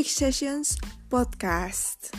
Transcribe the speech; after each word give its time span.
Chick 0.00 0.08
Sessions 0.08 0.78
Podcast. 1.10 2.16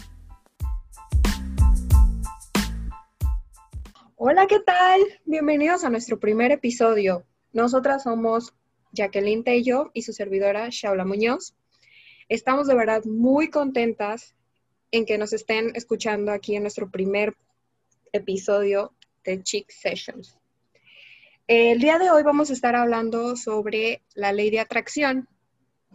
Hola, 4.17 4.45
¿qué 4.45 4.59
tal? 4.59 5.01
Bienvenidos 5.25 5.83
a 5.83 5.89
nuestro 5.89 6.19
primer 6.19 6.51
episodio. 6.51 7.25
Nosotras 7.53 8.03
somos 8.03 8.53
Jacqueline 8.91 9.43
Tello 9.43 9.89
y 9.95 10.03
su 10.03 10.13
servidora 10.13 10.67
Shaula 10.69 11.05
Muñoz. 11.05 11.55
Estamos 12.29 12.67
de 12.67 12.75
verdad 12.75 13.03
muy 13.05 13.49
contentas 13.49 14.35
en 14.91 15.07
que 15.07 15.17
nos 15.17 15.33
estén 15.33 15.71
escuchando 15.75 16.31
aquí 16.31 16.55
en 16.55 16.61
nuestro 16.61 16.91
primer 16.91 17.35
episodio 18.13 18.93
de 19.23 19.41
Chick 19.41 19.71
Sessions. 19.71 20.37
El 21.47 21.79
día 21.79 21.97
de 21.97 22.11
hoy 22.11 22.21
vamos 22.21 22.51
a 22.51 22.53
estar 22.53 22.75
hablando 22.75 23.35
sobre 23.35 24.03
la 24.13 24.33
ley 24.33 24.51
de 24.51 24.59
atracción 24.59 25.27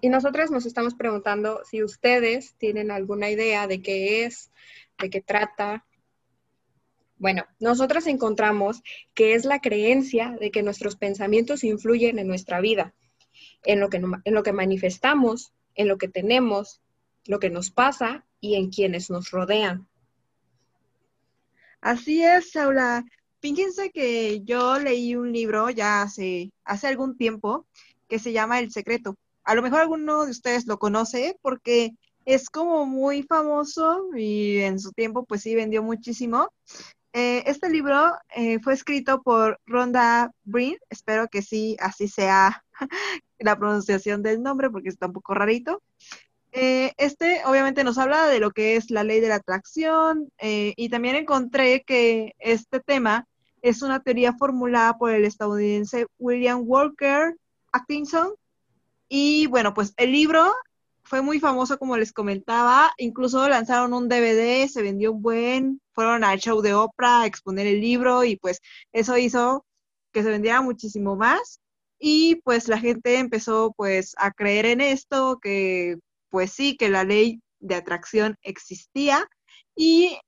y 0.01 0.09
nosotras 0.09 0.51
nos 0.51 0.67
estamos 0.67 0.95
preguntando 0.95 1.63
si 1.65 1.83
ustedes 1.83 2.55
tienen 2.59 2.91
alguna 2.91 3.31
idea 3.31 3.67
de 3.67 3.81
qué 3.81 4.25
es, 4.25 4.51
de 4.99 5.11
qué 5.11 5.21
trata. 5.21 5.87
Bueno, 7.19 7.45
nosotras 7.61 8.07
encontramos 8.07 8.83
que 9.15 9.35
es 9.35 9.45
la 9.45 9.61
creencia 9.61 10.37
de 10.39 10.51
que 10.51 10.63
nuestros 10.63 10.97
pensamientos 10.97 11.65
influyen 11.65 12.19
en 12.19 12.29
nuestra 12.29 12.61
vida, 12.61 12.95
en 13.65 13.81
lo 13.81 13.89
que, 13.89 13.97
en 13.97 14.35
lo 14.35 14.43
que 14.43 14.53
manifestamos, 14.53 15.53
en 15.75 15.89
lo 15.89 15.97
que 15.97 16.09
tenemos, 16.09 16.83
lo 17.25 17.39
que 17.39 17.51
nos 17.51 17.71
pasa 17.71 18.27
y 18.41 18.57
en 18.57 18.71
quienes 18.71 19.11
nos 19.11 19.31
rodean. 19.31 19.89
Así 21.81 22.23
es, 22.23 22.51
Saula. 22.51 23.05
Fíjense 23.41 23.91
que 23.91 24.43
yo 24.45 24.79
leí 24.79 25.15
un 25.15 25.33
libro 25.33 25.71
ya 25.71 26.03
hace, 26.03 26.51
hace 26.65 26.89
algún 26.89 27.17
tiempo 27.17 27.67
que 28.09 28.19
se 28.19 28.33
llama 28.33 28.59
El 28.59 28.71
Secreto. 28.73 29.17
A 29.47 29.55
lo 29.55 29.63
mejor 29.63 29.81
alguno 29.81 30.25
de 30.25 30.33
ustedes 30.33 30.67
lo 30.67 30.79
conoce 30.79 31.39
porque 31.41 31.95
es 32.25 32.51
como 32.51 32.85
muy 32.85 33.23
famoso 33.23 34.09
y 34.17 34.59
en 34.59 34.81
su 34.81 34.91
tiempo 34.91 35.25
pues 35.25 35.43
sí 35.43 35.55
vendió 35.55 35.85
muchísimo. 35.85 36.51
Eh, 37.13 37.45
este 37.47 37.71
libro 37.71 38.13
eh, 38.35 38.59
fue 38.59 38.75
escrito 38.75 39.23
por 39.23 39.61
Rhonda 39.65 40.33
Breen, 40.43 40.77
espero 40.91 41.29
que 41.29 41.43
sí, 41.43 41.77
así 41.79 42.09
sea 42.09 42.65
la 43.39 43.57
pronunciación 43.57 44.21
del 44.21 44.43
nombre 44.43 44.69
porque 44.69 44.89
está 44.89 45.07
un 45.07 45.13
poco 45.13 45.33
rarito. 45.33 45.81
Eh, 46.51 46.93
este 46.97 47.43
obviamente 47.45 47.85
nos 47.85 47.99
habla 47.99 48.27
de 48.27 48.41
lo 48.41 48.51
que 48.51 48.75
es 48.75 48.91
la 48.91 49.05
ley 49.05 49.21
de 49.21 49.29
la 49.29 49.37
atracción 49.37 50.29
y 50.41 50.89
también 50.89 51.15
encontré 51.15 51.85
que 51.85 52.35
este 52.41 52.81
tema 52.81 53.29
es 53.63 53.83
una 53.83 54.01
teoría 54.01 54.33
formulada 54.33 54.99
por 54.99 55.13
el 55.13 55.25
estadounidense 55.25 56.07
William 56.19 56.63
Walker 56.65 57.37
Atkinson 57.71 58.35
y 59.09 59.47
bueno, 59.47 59.75
pues 59.75 59.95
el 59.97 60.13
libro 60.13 60.53
fue 61.05 61.23
muy 61.23 61.41
famoso, 61.41 61.79
como 61.79 61.97
les 61.97 62.13
comentaba. 62.13 62.93
Incluso 62.99 63.49
lanzaron 63.49 63.95
un 63.95 64.09
DVD, 64.09 64.69
se 64.69 64.83
vendió 64.83 65.13
un 65.13 65.23
buen, 65.23 65.81
fueron 65.93 66.25
al 66.25 66.41
show 66.41 66.61
de 66.63 66.75
Oprah 66.75 67.23
a 67.23 67.27
exponer 67.27 67.67
el 67.67 67.81
libro 67.81 68.25
y 68.25 68.37
pues 68.37 68.61
eso 68.93 69.17
hizo 69.17 69.65
que 70.13 70.23
se 70.23 70.31
vendiera 70.31 70.61
muchísimo 70.63 71.17
más. 71.17 71.61
Y 71.99 72.37
pues 72.45 72.69
la 72.69 72.79
gente 72.79 73.19
empezó 73.19 73.73
pues 73.77 74.15
a 74.19 74.33
creer 74.33 74.67
en 74.67 74.81
esto, 74.81 75.39
que 75.41 75.99
pues 76.31 76.53
sí, 76.53 76.77
que 76.77 76.91
la 76.91 77.05
ley 77.05 77.41
de 77.61 77.77
atracción 77.77 78.37
existía 78.43 79.29
y 79.75 80.19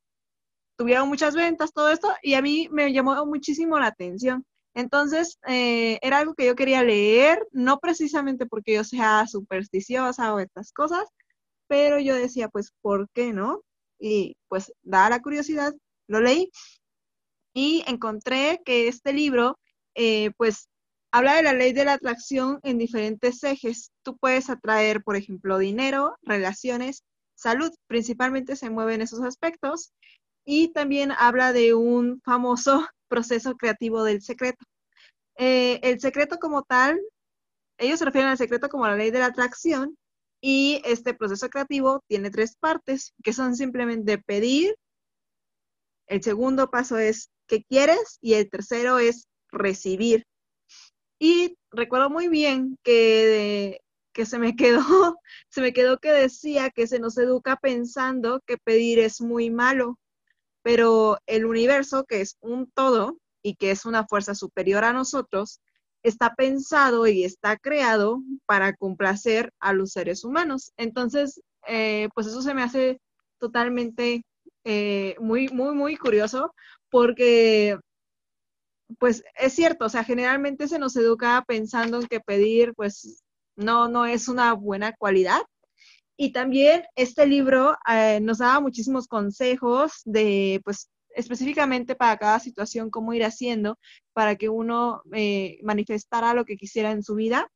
tuvieron 0.77 1.09
muchas 1.09 1.35
ventas, 1.35 1.73
todo 1.73 1.91
esto, 1.91 2.15
y 2.23 2.35
a 2.35 2.43
mí 2.43 2.69
me 2.71 2.93
llamó 2.93 3.27
muchísimo 3.27 3.79
la 3.79 3.89
atención. 3.89 4.45
Entonces, 4.79 5.39
eh, 5.49 5.99
era 6.03 6.19
algo 6.19 6.35
que 6.35 6.47
yo 6.47 6.55
quería 6.55 6.85
leer, 6.85 7.45
no 7.51 7.81
precisamente 7.81 8.47
porque 8.47 8.75
yo 8.75 8.85
sea 8.85 9.27
supersticiosa 9.27 10.33
o 10.33 10.39
estas 10.39 10.73
cosas, 10.73 11.09
pero 11.67 11.99
yo 11.99 12.15
decía, 12.15 12.49
pues, 12.49 12.73
¿por 12.81 13.09
qué 13.13 13.33
no? 13.33 13.63
Y 13.99 14.37
pues, 14.47 14.73
dada 14.83 15.11
la 15.11 15.21
curiosidad, 15.21 15.75
lo 16.07 16.21
leí 16.21 16.53
y 17.53 17.83
encontré 17.89 18.61
que 18.65 18.87
este 18.87 19.13
libro, 19.13 19.59
eh, 19.97 20.31
pues, 20.37 20.69
habla 21.11 21.35
de 21.35 21.43
la 21.43 21.55
ley 21.55 21.73
de 21.73 21.85
la 21.85 21.95
atracción 21.95 22.61
en 22.63 22.79
diferentes 22.79 23.43
ejes. 23.43 23.91
Tú 24.05 24.17
puedes 24.17 24.49
atraer, 24.49 25.03
por 25.03 25.17
ejemplo, 25.17 25.59
dinero, 25.59 26.17
relaciones, 26.23 27.03
salud, 27.35 27.73
principalmente 27.89 28.55
se 28.55 28.71
mueven 28.71 29.01
esos 29.01 29.23
aspectos. 29.23 29.93
Y 30.45 30.69
también 30.69 31.11
habla 31.11 31.53
de 31.53 31.75
un 31.75 32.21
famoso 32.25 32.87
proceso 33.09 33.57
creativo 33.57 34.05
del 34.05 34.23
secreto. 34.23 34.65
Eh, 35.37 35.81
el 35.83 36.01
secreto 36.01 36.39
como 36.39 36.63
tal, 36.63 37.01
ellos 37.79 37.99
se 37.99 38.05
refieren 38.05 38.31
al 38.31 38.39
secreto 38.39 38.69
como 38.69 38.87
la 38.87 38.97
ley 38.97 39.11
de 39.11 39.21
la 39.21 39.27
atracción 39.27 39.97
y 40.41 40.83
este 40.85 41.15
proceso 41.15 41.49
creativo 41.49 42.03
tiene 42.09 42.31
tres 42.31 42.57
partes, 42.57 43.15
que 43.23 43.33
son 43.33 43.57
simplemente 43.57 44.19
pedir, 44.19 44.77
el 46.09 46.23
segundo 46.23 46.71
paso 46.71 46.99
es 46.99 47.31
qué 47.47 47.63
quieres 47.65 48.19
y 48.21 48.35
el 48.35 48.49
tercero 48.49 48.99
es 48.99 49.29
recibir. 49.51 50.25
Y 51.19 51.57
recuerdo 51.71 52.11
muy 52.11 52.29
bien 52.29 52.79
que, 52.83 53.81
que 54.13 54.27
se 54.27 54.39
me 54.39 54.57
quedó, 54.57 55.19
se 55.51 55.61
me 55.61 55.73
quedó 55.73 55.99
que 55.99 56.11
decía 56.11 56.71
que 56.71 56.87
se 56.87 56.99
nos 56.99 57.19
educa 57.19 57.57
pensando 57.57 58.41
que 58.47 58.57
pedir 58.59 58.99
es 58.99 59.21
muy 59.21 59.51
malo, 59.51 59.99
pero 60.69 61.17
el 61.27 61.47
universo, 61.47 62.05
que 62.05 62.21
es 62.21 62.37
un 62.43 62.71
todo 62.71 63.17
y 63.43 63.55
que 63.55 63.71
es 63.71 63.87
una 63.87 64.07
fuerza 64.07 64.35
superior 64.35 64.85
a 64.85 64.93
nosotros, 64.93 65.63
está 66.03 66.35
pensado 66.35 67.07
y 67.07 67.25
está 67.25 67.57
creado 67.57 68.21
para 68.45 68.75
complacer 68.77 69.51
a 69.61 69.73
los 69.73 69.93
seres 69.93 70.25
humanos. 70.25 70.75
Entonces, 70.77 71.41
eh, 71.67 72.11
pues 72.15 72.27
eso 72.27 72.43
se 72.43 72.53
me 72.53 72.63
hace 72.63 73.01
totalmente 73.39 74.27
eh, 74.65 75.17
muy, 75.21 75.49
muy, 75.49 75.75
muy 75.75 75.97
curioso 75.97 76.55
porque, 76.91 77.79
pues 78.99 79.25
es 79.37 79.55
cierto, 79.55 79.87
o 79.87 79.89
sea, 79.89 80.05
generalmente 80.05 80.69
se 80.69 80.79
nos 80.79 80.95
educa 80.97 81.43
pensando 81.49 81.99
en 81.99 82.09
que 82.09 82.21
pedir, 82.21 82.75
pues 82.75 83.23
no, 83.57 83.89
no 83.89 84.05
es 84.05 84.29
una 84.29 84.53
buena 84.53 84.93
cualidad, 84.93 85.41
y 86.21 86.33
también 86.33 86.83
este 86.97 87.27
libro 87.27 87.77
eh, 87.89 88.19
nos 88.21 88.39
daba 88.39 88.59
muchísimos 88.59 89.07
consejos 89.07 90.03
de, 90.05 90.61
pues, 90.65 90.91
específicamente 91.11 91.95
para 91.95 92.17
cada 92.17 92.41
situación, 92.41 92.91
cómo 92.91 93.15
ir 93.15 93.23
haciendo 93.25 93.79
para 94.13 94.35
que 94.35 94.49
uno 94.49 95.01
eh, 95.13 95.61
manifestara 95.63 96.35
lo 96.35 96.45
que 96.45 96.57
quisiera 96.57 96.91
en 96.91 97.05
su 97.05 97.15
vida. 97.15 97.49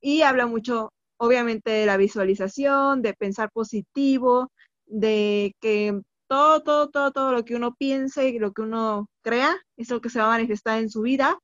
Y 0.00 0.22
habla 0.22 0.46
mucho, 0.46 0.92
obviamente, 1.16 1.72
de 1.72 1.86
la 1.86 1.96
visualización, 1.96 3.02
de 3.02 3.14
pensar 3.14 3.50
positivo, 3.52 4.52
de 4.86 5.56
que 5.60 6.00
todo, 6.28 6.62
todo, 6.62 6.90
todo, 6.90 7.10
todo 7.10 7.32
lo 7.32 7.44
que 7.44 7.56
uno 7.56 7.74
piense 7.74 8.28
y 8.28 8.38
lo 8.38 8.52
que 8.52 8.62
uno 8.62 9.08
crea 9.22 9.56
es 9.76 9.90
lo 9.90 10.00
que 10.00 10.08
se 10.08 10.20
va 10.20 10.26
a 10.26 10.36
manifestar 10.36 10.78
en 10.78 10.88
su 10.88 11.02
vida. 11.02 11.36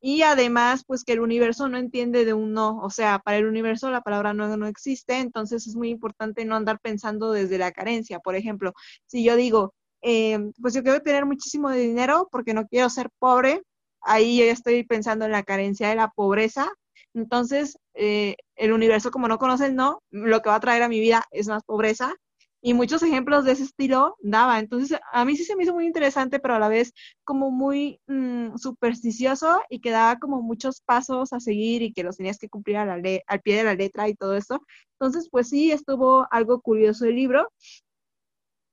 Y 0.00 0.22
además, 0.22 0.84
pues 0.86 1.04
que 1.04 1.12
el 1.12 1.20
universo 1.20 1.68
no 1.68 1.76
entiende 1.76 2.24
de 2.24 2.32
un 2.34 2.52
no, 2.52 2.78
o 2.78 2.90
sea, 2.90 3.18
para 3.18 3.38
el 3.38 3.46
universo 3.46 3.90
la 3.90 4.02
palabra 4.02 4.32
no, 4.32 4.56
no 4.56 4.66
existe, 4.66 5.18
entonces 5.18 5.66
es 5.66 5.74
muy 5.74 5.90
importante 5.90 6.44
no 6.44 6.54
andar 6.54 6.78
pensando 6.80 7.32
desde 7.32 7.58
la 7.58 7.72
carencia. 7.72 8.20
Por 8.20 8.36
ejemplo, 8.36 8.74
si 9.06 9.24
yo 9.24 9.34
digo, 9.36 9.74
eh, 10.02 10.38
pues 10.62 10.74
yo 10.74 10.82
quiero 10.82 11.02
tener 11.02 11.26
muchísimo 11.26 11.70
dinero 11.72 12.28
porque 12.30 12.54
no 12.54 12.66
quiero 12.66 12.88
ser 12.90 13.10
pobre, 13.18 13.62
ahí 14.02 14.38
yo 14.38 14.44
ya 14.46 14.52
estoy 14.52 14.84
pensando 14.84 15.24
en 15.24 15.32
la 15.32 15.42
carencia 15.42 15.88
de 15.88 15.96
la 15.96 16.08
pobreza. 16.10 16.70
Entonces, 17.14 17.78
eh, 17.94 18.36
el 18.56 18.72
universo, 18.72 19.10
como 19.10 19.28
no 19.28 19.38
conoce 19.38 19.66
el 19.66 19.74
no, 19.74 20.02
lo 20.10 20.42
que 20.42 20.50
va 20.50 20.56
a 20.56 20.60
traer 20.60 20.82
a 20.82 20.88
mi 20.88 21.00
vida 21.00 21.24
es 21.32 21.48
más 21.48 21.64
pobreza 21.64 22.14
y 22.60 22.74
muchos 22.74 23.02
ejemplos 23.02 23.44
de 23.44 23.52
ese 23.52 23.64
estilo 23.64 24.16
daba. 24.20 24.58
Entonces, 24.58 24.98
a 25.12 25.24
mí 25.24 25.36
sí 25.36 25.44
se 25.44 25.56
me 25.56 25.62
hizo 25.62 25.74
muy 25.74 25.86
interesante, 25.86 26.40
pero 26.40 26.54
a 26.54 26.58
la 26.58 26.68
vez 26.68 26.92
como 27.24 27.50
muy 27.50 28.00
mm, 28.06 28.56
supersticioso 28.56 29.60
y 29.70 29.80
que 29.80 29.90
daba 29.90 30.18
como 30.18 30.42
muchos 30.42 30.80
pasos 30.82 31.32
a 31.32 31.40
seguir 31.40 31.82
y 31.82 31.92
que 31.92 32.02
los 32.02 32.16
tenías 32.16 32.38
que 32.38 32.48
cumplir 32.48 32.78
a 32.78 32.86
la 32.86 32.98
al 33.26 33.40
pie 33.42 33.56
de 33.56 33.64
la 33.64 33.74
letra 33.74 34.08
y 34.08 34.14
todo 34.14 34.36
esto. 34.36 34.60
Entonces, 35.00 35.28
pues 35.30 35.48
sí, 35.48 35.70
estuvo 35.72 36.26
algo 36.30 36.60
curioso 36.60 37.04
el 37.06 37.16
libro. 37.16 37.48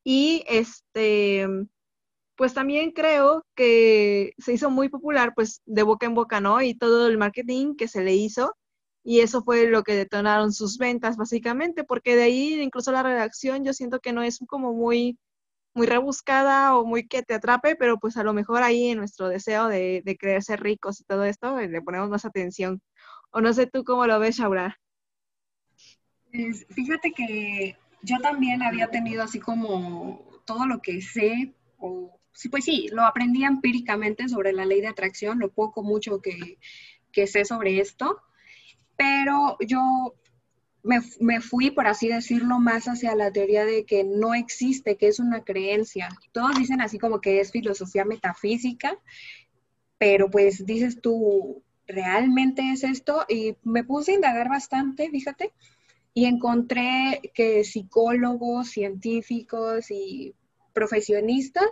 Y 0.03 0.43
este, 0.47 1.47
pues 2.35 2.53
también 2.53 2.91
creo 2.91 3.45
que 3.55 4.33
se 4.37 4.53
hizo 4.53 4.69
muy 4.69 4.89
popular, 4.89 5.33
pues 5.35 5.61
de 5.65 5.83
boca 5.83 6.05
en 6.05 6.15
boca, 6.15 6.41
¿no? 6.41 6.61
Y 6.61 6.75
todo 6.75 7.07
el 7.07 7.17
marketing 7.17 7.75
que 7.75 7.87
se 7.87 8.03
le 8.03 8.15
hizo 8.15 8.55
y 9.07 9.19
eso 9.19 9.43
fue 9.43 9.67
lo 9.69 9.83
que 9.83 9.93
detonaron 9.93 10.51
sus 10.51 10.79
ventas 10.79 11.15
básicamente, 11.15 11.83
porque 11.83 12.15
de 12.15 12.23
ahí 12.23 12.59
incluso 12.59 12.91
la 12.91 13.03
redacción 13.03 13.63
yo 13.63 13.71
siento 13.71 13.99
que 13.99 14.11
no 14.11 14.23
es 14.23 14.39
como 14.47 14.73
muy 14.73 15.19
muy 15.75 15.85
rebuscada 15.85 16.75
o 16.75 16.85
muy 16.85 17.07
que 17.07 17.21
te 17.21 17.35
atrape, 17.35 17.75
pero 17.75 17.99
pues 17.99 18.17
a 18.17 18.23
lo 18.23 18.33
mejor 18.33 18.63
ahí 18.63 18.87
en 18.87 18.97
nuestro 18.97 19.27
deseo 19.27 19.67
de, 19.67 20.01
de 20.03 20.15
querer 20.15 20.41
ser 20.41 20.61
ricos 20.61 21.01
y 21.01 21.03
todo 21.03 21.23
esto, 21.25 21.59
eh, 21.59 21.67
le 21.67 21.81
ponemos 21.81 22.09
más 22.09 22.25
atención. 22.25 22.81
O 23.29 23.41
no 23.41 23.53
sé 23.53 23.67
tú 23.67 23.83
cómo 23.83 24.07
lo 24.07 24.17
ves, 24.17 24.37
Shaura. 24.37 24.79
Pues, 26.31 26.65
fíjate 26.69 27.11
que 27.11 27.77
yo 28.01 28.19
también 28.21 28.63
había 28.63 28.87
tenido 28.87 29.21
así 29.21 29.39
como 29.39 30.25
todo 30.45 30.65
lo 30.65 30.81
que 30.81 31.01
sé, 31.01 31.53
o 31.77 32.17
sí, 32.31 32.47
pues 32.47 32.63
sí, 32.63 32.87
lo 32.91 33.03
aprendí 33.03 33.43
empíricamente 33.43 34.29
sobre 34.29 34.53
la 34.53 34.65
ley 34.65 34.79
de 34.79 34.87
atracción, 34.87 35.39
lo 35.39 35.51
poco, 35.51 35.83
mucho 35.83 36.21
que, 36.21 36.57
que 37.11 37.27
sé 37.27 37.43
sobre 37.43 37.81
esto 37.81 38.21
pero 38.97 39.57
yo 39.65 40.13
me, 40.83 41.41
fui, 41.41 41.71
por 41.71 41.87
así 41.87 42.07
decirlo, 42.07 42.59
más 42.59 42.85
hacia 42.85 43.15
la 43.15 43.31
teoría 43.31 43.65
de 43.65 43.85
que 43.85 44.03
no 44.03 44.35
existe, 44.35 44.97
que 44.97 45.07
es 45.07 45.19
una 45.19 45.43
creencia. 45.43 46.09
Todos 46.31 46.55
dicen 46.57 46.79
así 46.79 46.99
como 46.99 47.21
que 47.21 47.39
es 47.39 47.51
filosofía 47.51 48.05
metafísica, 48.05 48.97
pero 49.97 50.29
pues 50.29 50.65
dices 50.65 51.01
tú, 51.01 51.63
¿realmente 51.87 52.71
es 52.71 52.83
esto? 52.83 53.25
Y 53.27 53.55
me 53.63 53.83
puse 53.83 54.11
a 54.11 54.15
indagar 54.15 54.47
bastante, 54.47 55.09
fíjate, 55.09 55.53
y 56.13 56.25
encontré 56.25 57.31
que 57.33 57.63
psicólogos, 57.63 58.69
científicos 58.69 59.89
y 59.89 60.35
profesionistas 60.73 61.69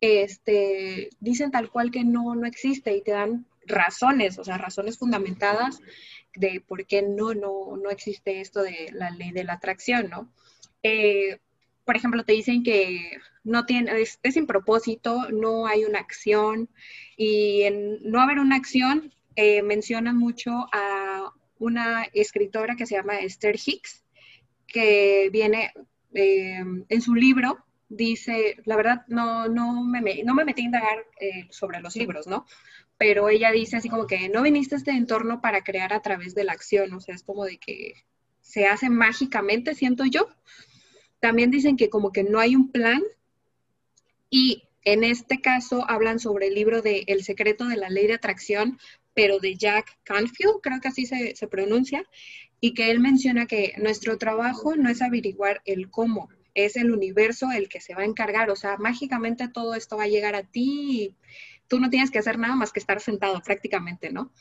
este, 0.00 1.10
dicen 1.20 1.50
tal 1.50 1.70
cual 1.70 1.90
que 1.90 2.04
no, 2.04 2.34
no 2.34 2.46
existe 2.46 2.96
y 2.96 3.02
te 3.02 3.12
dan 3.12 3.46
razones, 3.68 4.38
o 4.38 4.44
sea, 4.44 4.58
razones 4.58 4.98
fundamentadas 4.98 5.80
de 6.34 6.62
por 6.66 6.86
qué 6.86 7.02
no, 7.02 7.34
no, 7.34 7.76
no 7.76 7.90
existe 7.90 8.40
esto 8.40 8.62
de 8.62 8.90
la 8.92 9.10
ley 9.10 9.30
de 9.32 9.44
la 9.44 9.54
atracción, 9.54 10.08
¿no? 10.10 10.32
Eh, 10.82 11.38
por 11.84 11.96
ejemplo, 11.96 12.24
te 12.24 12.34
dicen 12.34 12.62
que 12.62 13.18
no 13.44 13.64
tiene, 13.64 14.02
es, 14.02 14.18
sin 14.30 14.46
propósito, 14.46 15.30
no 15.30 15.66
hay 15.66 15.84
una 15.84 16.00
acción 16.00 16.68
y 17.16 17.62
en 17.62 17.98
no 18.02 18.20
haber 18.20 18.38
una 18.38 18.56
acción 18.56 19.12
eh, 19.36 19.62
mencionan 19.62 20.16
mucho 20.16 20.50
a 20.72 21.32
una 21.58 22.04
escritora 22.12 22.76
que 22.76 22.86
se 22.86 22.96
llama 22.96 23.20
Esther 23.20 23.56
Hicks, 23.56 24.04
que 24.66 25.30
viene 25.32 25.72
eh, 26.12 26.62
en 26.88 27.00
su 27.00 27.14
libro, 27.14 27.64
dice, 27.88 28.56
la 28.64 28.76
verdad 28.76 29.04
no, 29.08 29.48
no, 29.48 29.84
me, 29.84 30.22
no 30.24 30.34
me 30.34 30.44
metí 30.44 30.62
a 30.62 30.66
indagar 30.66 31.06
sobre 31.50 31.80
los 31.80 31.96
libros, 31.96 32.26
¿no? 32.26 32.44
pero 32.98 33.28
ella 33.28 33.52
dice 33.52 33.76
así 33.76 33.88
como 33.88 34.06
que 34.06 34.28
no 34.28 34.42
viniste 34.42 34.74
a 34.74 34.78
este 34.78 34.90
entorno 34.90 35.40
para 35.40 35.62
crear 35.62 35.92
a 35.92 36.02
través 36.02 36.34
de 36.34 36.44
la 36.44 36.52
acción, 36.52 36.92
o 36.92 37.00
sea, 37.00 37.14
es 37.14 37.22
como 37.22 37.44
de 37.44 37.56
que 37.56 37.94
se 38.40 38.66
hace 38.66 38.90
mágicamente, 38.90 39.74
siento 39.74 40.04
yo. 40.04 40.28
También 41.20 41.50
dicen 41.50 41.76
que 41.76 41.88
como 41.88 42.12
que 42.12 42.24
no 42.24 42.40
hay 42.40 42.56
un 42.56 42.70
plan 42.72 43.02
y 44.30 44.64
en 44.84 45.04
este 45.04 45.40
caso 45.40 45.88
hablan 45.88 46.18
sobre 46.18 46.48
el 46.48 46.54
libro 46.54 46.82
de 46.82 47.04
El 47.06 47.22
secreto 47.22 47.66
de 47.66 47.76
la 47.76 47.88
ley 47.88 48.08
de 48.08 48.14
atracción, 48.14 48.78
pero 49.14 49.38
de 49.38 49.54
Jack 49.54 49.98
Canfield, 50.02 50.60
creo 50.60 50.80
que 50.80 50.88
así 50.88 51.06
se, 51.06 51.36
se 51.36 51.46
pronuncia, 51.46 52.04
y 52.60 52.74
que 52.74 52.90
él 52.90 52.98
menciona 52.98 53.46
que 53.46 53.74
nuestro 53.78 54.18
trabajo 54.18 54.74
no 54.76 54.88
es 54.88 55.02
averiguar 55.02 55.62
el 55.64 55.90
cómo, 55.90 56.28
es 56.54 56.76
el 56.76 56.90
universo 56.90 57.50
el 57.52 57.68
que 57.68 57.80
se 57.80 57.94
va 57.94 58.02
a 58.02 58.06
encargar, 58.06 58.50
o 58.50 58.56
sea, 58.56 58.76
mágicamente 58.78 59.48
todo 59.48 59.74
esto 59.74 59.96
va 59.96 60.04
a 60.04 60.08
llegar 60.08 60.34
a 60.34 60.42
ti 60.42 61.14
tú 61.68 61.78
no 61.78 61.90
tienes 61.90 62.10
que 62.10 62.18
hacer 62.18 62.38
nada 62.38 62.56
más 62.56 62.72
que 62.72 62.80
estar 62.80 63.00
sentado 63.00 63.40
prácticamente, 63.42 64.10
¿no? 64.10 64.32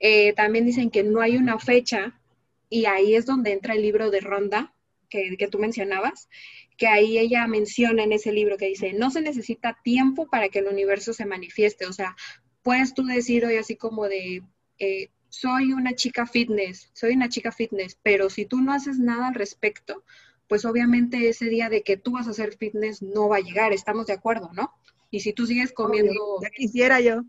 Eh, 0.00 0.34
también 0.34 0.66
dicen 0.66 0.90
que 0.90 1.04
no 1.04 1.20
hay 1.20 1.36
una 1.36 1.58
fecha 1.58 2.20
y 2.68 2.86
ahí 2.86 3.14
es 3.14 3.24
donde 3.24 3.52
entra 3.52 3.74
el 3.74 3.82
libro 3.82 4.10
de 4.10 4.20
Ronda 4.20 4.74
que, 5.08 5.36
que 5.38 5.48
tú 5.48 5.58
mencionabas, 5.58 6.28
que 6.76 6.88
ahí 6.88 7.18
ella 7.18 7.46
menciona 7.46 8.02
en 8.02 8.12
ese 8.12 8.32
libro 8.32 8.56
que 8.56 8.66
dice, 8.66 8.92
no 8.92 9.10
se 9.10 9.20
necesita 9.20 9.78
tiempo 9.84 10.28
para 10.28 10.48
que 10.48 10.58
el 10.58 10.66
universo 10.66 11.12
se 11.14 11.24
manifieste, 11.24 11.86
o 11.86 11.92
sea, 11.92 12.16
puedes 12.62 12.94
tú 12.94 13.04
decir 13.04 13.44
hoy 13.46 13.56
así 13.56 13.76
como 13.76 14.08
de, 14.08 14.42
eh, 14.78 15.10
soy 15.28 15.72
una 15.72 15.94
chica 15.94 16.26
fitness, 16.26 16.90
soy 16.92 17.14
una 17.14 17.28
chica 17.28 17.52
fitness, 17.52 17.96
pero 18.02 18.28
si 18.28 18.44
tú 18.44 18.60
no 18.60 18.72
haces 18.72 18.98
nada 18.98 19.28
al 19.28 19.34
respecto, 19.34 20.04
pues 20.48 20.64
obviamente 20.64 21.28
ese 21.28 21.46
día 21.46 21.68
de 21.68 21.82
que 21.82 21.96
tú 21.96 22.12
vas 22.12 22.26
a 22.26 22.30
hacer 22.30 22.56
fitness 22.56 23.02
no 23.02 23.28
va 23.28 23.36
a 23.36 23.40
llegar, 23.40 23.72
estamos 23.72 24.06
de 24.06 24.12
acuerdo, 24.12 24.50
¿no? 24.52 24.72
Y 25.10 25.20
si 25.20 25.32
tú 25.32 25.46
sigues 25.46 25.72
comiendo... 25.72 26.12
ya 26.42 26.50
quisiera 26.50 27.00
yo. 27.00 27.22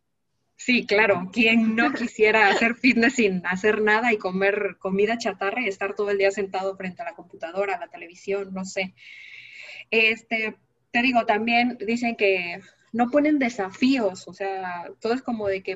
Sí, 0.57 0.85
claro. 0.85 1.29
¿Quién 1.33 1.75
no 1.75 1.93
quisiera 1.93 2.47
hacer 2.47 2.75
fitness 2.75 3.15
sin 3.15 3.45
hacer 3.45 3.81
nada 3.81 4.13
y 4.13 4.17
comer 4.17 4.77
comida 4.79 5.17
chatarra 5.17 5.61
y 5.61 5.67
estar 5.67 5.95
todo 5.95 6.09
el 6.11 6.17
día 6.17 6.31
sentado 6.31 6.75
frente 6.77 7.01
a 7.01 7.05
la 7.05 7.15
computadora, 7.15 7.75
a 7.75 7.79
la 7.79 7.89
televisión, 7.89 8.53
no 8.53 8.63
sé? 8.65 8.95
Este, 9.91 10.55
te 10.91 11.01
digo, 11.01 11.25
también 11.25 11.77
dicen 11.85 12.15
que 12.15 12.61
no 12.93 13.09
ponen 13.11 13.37
desafíos, 13.37 14.27
o 14.27 14.33
sea, 14.33 14.89
todo 15.01 15.13
es 15.13 15.21
como 15.21 15.47
de 15.47 15.61
que 15.61 15.75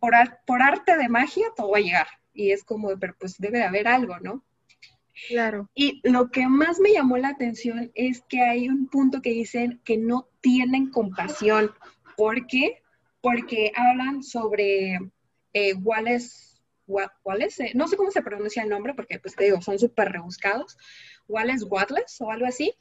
por, 0.00 0.12
por 0.44 0.62
arte 0.62 0.96
de 0.96 1.08
magia 1.08 1.46
todo 1.56 1.70
va 1.70 1.78
a 1.78 1.82
llegar. 1.82 2.08
Y 2.34 2.50
es 2.50 2.64
como, 2.64 2.98
pero 2.98 3.14
pues 3.18 3.38
debe 3.38 3.58
de 3.58 3.64
haber 3.64 3.88
algo, 3.88 4.18
¿no? 4.18 4.44
Claro. 5.26 5.68
Y 5.74 6.00
lo 6.04 6.30
que 6.30 6.46
más 6.46 6.78
me 6.78 6.92
llamó 6.92 7.16
la 7.18 7.28
atención 7.28 7.90
es 7.94 8.22
que 8.28 8.42
hay 8.42 8.68
un 8.68 8.88
punto 8.88 9.20
que 9.20 9.30
dicen 9.30 9.80
que 9.84 9.96
no 9.96 10.28
tienen 10.40 10.90
compasión. 10.90 11.72
¿Por 12.16 12.46
qué? 12.46 12.82
Porque 13.20 13.72
hablan 13.74 14.22
sobre 14.22 14.98
eh, 15.52 15.74
Wallace, 15.74 16.58
Wallace 16.86 17.72
no 17.74 17.88
sé 17.88 17.96
cómo 17.96 18.10
se 18.10 18.22
pronuncia 18.22 18.62
el 18.62 18.68
nombre 18.68 18.94
porque 18.94 19.18
pues 19.18 19.34
te 19.34 19.44
digo, 19.44 19.60
son 19.60 19.78
súper 19.78 20.12
rebuscados. 20.12 20.76
Wallace 21.26 21.64
Wallace 21.64 22.24
o 22.24 22.30
algo 22.30 22.46
así, 22.46 22.74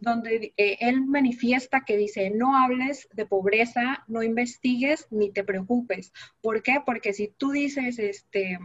donde 0.00 0.52
eh, 0.56 0.78
él 0.80 1.06
manifiesta 1.06 1.84
que 1.86 1.96
dice, 1.96 2.30
no 2.30 2.56
hables 2.56 3.08
de 3.12 3.26
pobreza, 3.26 4.04
no 4.08 4.22
investigues 4.22 5.06
ni 5.10 5.30
te 5.30 5.44
preocupes. 5.44 6.12
¿Por 6.40 6.62
qué? 6.62 6.80
Porque 6.84 7.12
si 7.12 7.28
tú 7.28 7.52
dices, 7.52 7.98
este, 7.98 8.58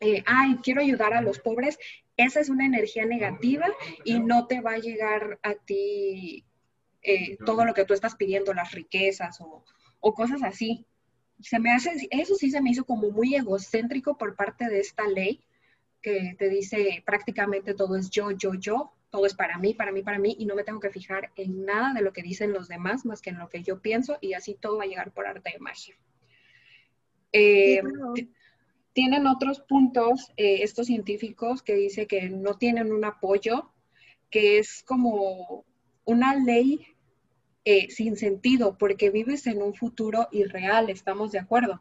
eh, 0.00 0.22
ay, 0.26 0.58
quiero 0.62 0.80
ayudar 0.80 1.12
a 1.12 1.22
los 1.22 1.38
pobres, 1.38 1.78
esa 2.16 2.40
es 2.40 2.48
una 2.48 2.66
energía 2.66 3.04
negativa 3.04 3.66
y 4.04 4.20
no 4.20 4.46
te 4.46 4.60
va 4.60 4.72
a 4.72 4.78
llegar 4.78 5.38
a 5.42 5.54
ti 5.54 6.44
eh, 7.02 7.36
todo 7.44 7.64
lo 7.64 7.74
que 7.74 7.84
tú 7.84 7.94
estás 7.94 8.16
pidiendo, 8.16 8.52
las 8.54 8.72
riquezas 8.72 9.40
o, 9.40 9.64
cosas 10.14 10.42
así. 10.42 10.86
Se 11.40 11.60
me 11.60 11.72
hace, 11.72 12.08
eso 12.10 12.34
sí 12.34 12.50
se 12.50 12.60
me 12.60 12.70
hizo 12.70 12.84
como 12.84 13.10
muy 13.10 13.34
egocéntrico 13.34 14.18
por 14.18 14.34
parte 14.34 14.68
de 14.68 14.80
esta 14.80 15.06
ley 15.06 15.44
que 16.02 16.34
te 16.38 16.48
dice 16.48 17.02
prácticamente 17.04 17.74
todo 17.74 17.96
es 17.96 18.10
yo, 18.10 18.30
yo, 18.32 18.54
yo, 18.54 18.92
todo 19.10 19.26
es 19.26 19.34
para 19.34 19.58
mí, 19.58 19.74
para 19.74 19.92
mí, 19.92 20.02
para 20.02 20.18
mí, 20.18 20.36
y 20.38 20.46
no 20.46 20.54
me 20.54 20.64
tengo 20.64 20.80
que 20.80 20.90
fijar 20.90 21.30
en 21.36 21.64
nada 21.64 21.94
de 21.94 22.02
lo 22.02 22.12
que 22.12 22.22
dicen 22.22 22.52
los 22.52 22.68
demás 22.68 23.04
más 23.04 23.20
que 23.20 23.30
en 23.30 23.38
lo 23.38 23.48
que 23.48 23.62
yo 23.62 23.80
pienso, 23.80 24.18
y 24.20 24.34
así 24.34 24.54
todo 24.60 24.78
va 24.78 24.84
a 24.84 24.88
llegar 24.88 25.12
por 25.12 25.26
arte 25.26 25.50
de 25.52 25.58
magia. 25.58 25.96
Eh, 27.32 27.82
tienen 28.98 29.28
otros 29.28 29.60
puntos, 29.60 30.32
eh, 30.36 30.64
estos 30.64 30.88
científicos, 30.88 31.62
que 31.62 31.76
dice 31.76 32.08
que 32.08 32.30
no 32.30 32.54
tienen 32.54 32.90
un 32.90 33.04
apoyo, 33.04 33.70
que 34.28 34.58
es 34.58 34.82
como 34.82 35.64
una 36.04 36.34
ley 36.34 36.84
eh, 37.64 37.90
sin 37.90 38.16
sentido, 38.16 38.76
porque 38.76 39.10
vives 39.10 39.46
en 39.46 39.62
un 39.62 39.72
futuro 39.72 40.26
irreal, 40.32 40.90
¿estamos 40.90 41.30
de 41.30 41.38
acuerdo? 41.38 41.80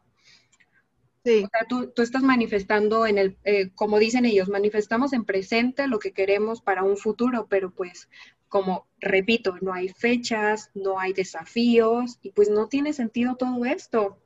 Sí. 1.26 1.44
O 1.44 1.50
sea, 1.50 1.66
tú, 1.68 1.92
estás 2.04 2.22
manifestando 2.22 3.08
en 3.08 3.18
el, 3.18 3.38
eh, 3.46 3.72
como 3.74 3.98
dicen 3.98 4.26
ellos, 4.26 4.48
manifestamos 4.48 5.12
en 5.12 5.26
presente 5.26 5.88
lo 5.88 5.98
que 5.98 6.12
queremos 6.12 6.62
para 6.62 6.84
un 6.84 6.98
futuro, 6.98 7.48
pero 7.50 7.72
pues, 7.72 8.10
como 8.48 8.86
repito, 9.00 9.58
no 9.60 9.74
hay 9.74 9.90
fechas, 9.90 10.70
no 10.76 11.00
hay 11.00 11.14
desafíos 11.14 12.20
y 12.22 12.30
pues 12.30 12.52
no 12.52 12.68
tiene 12.68 12.94
sentido 12.94 13.38
todo 13.38 13.66
esto. 13.66 14.20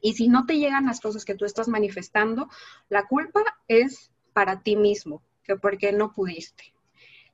Y 0.00 0.14
si 0.14 0.28
no 0.28 0.46
te 0.46 0.58
llegan 0.58 0.86
las 0.86 1.00
cosas 1.00 1.24
que 1.24 1.34
tú 1.34 1.44
estás 1.44 1.68
manifestando, 1.68 2.48
la 2.88 3.06
culpa 3.06 3.42
es 3.68 4.10
para 4.32 4.62
ti 4.62 4.76
mismo, 4.76 5.22
que 5.44 5.56
porque 5.56 5.92
no 5.92 6.12
pudiste. 6.12 6.72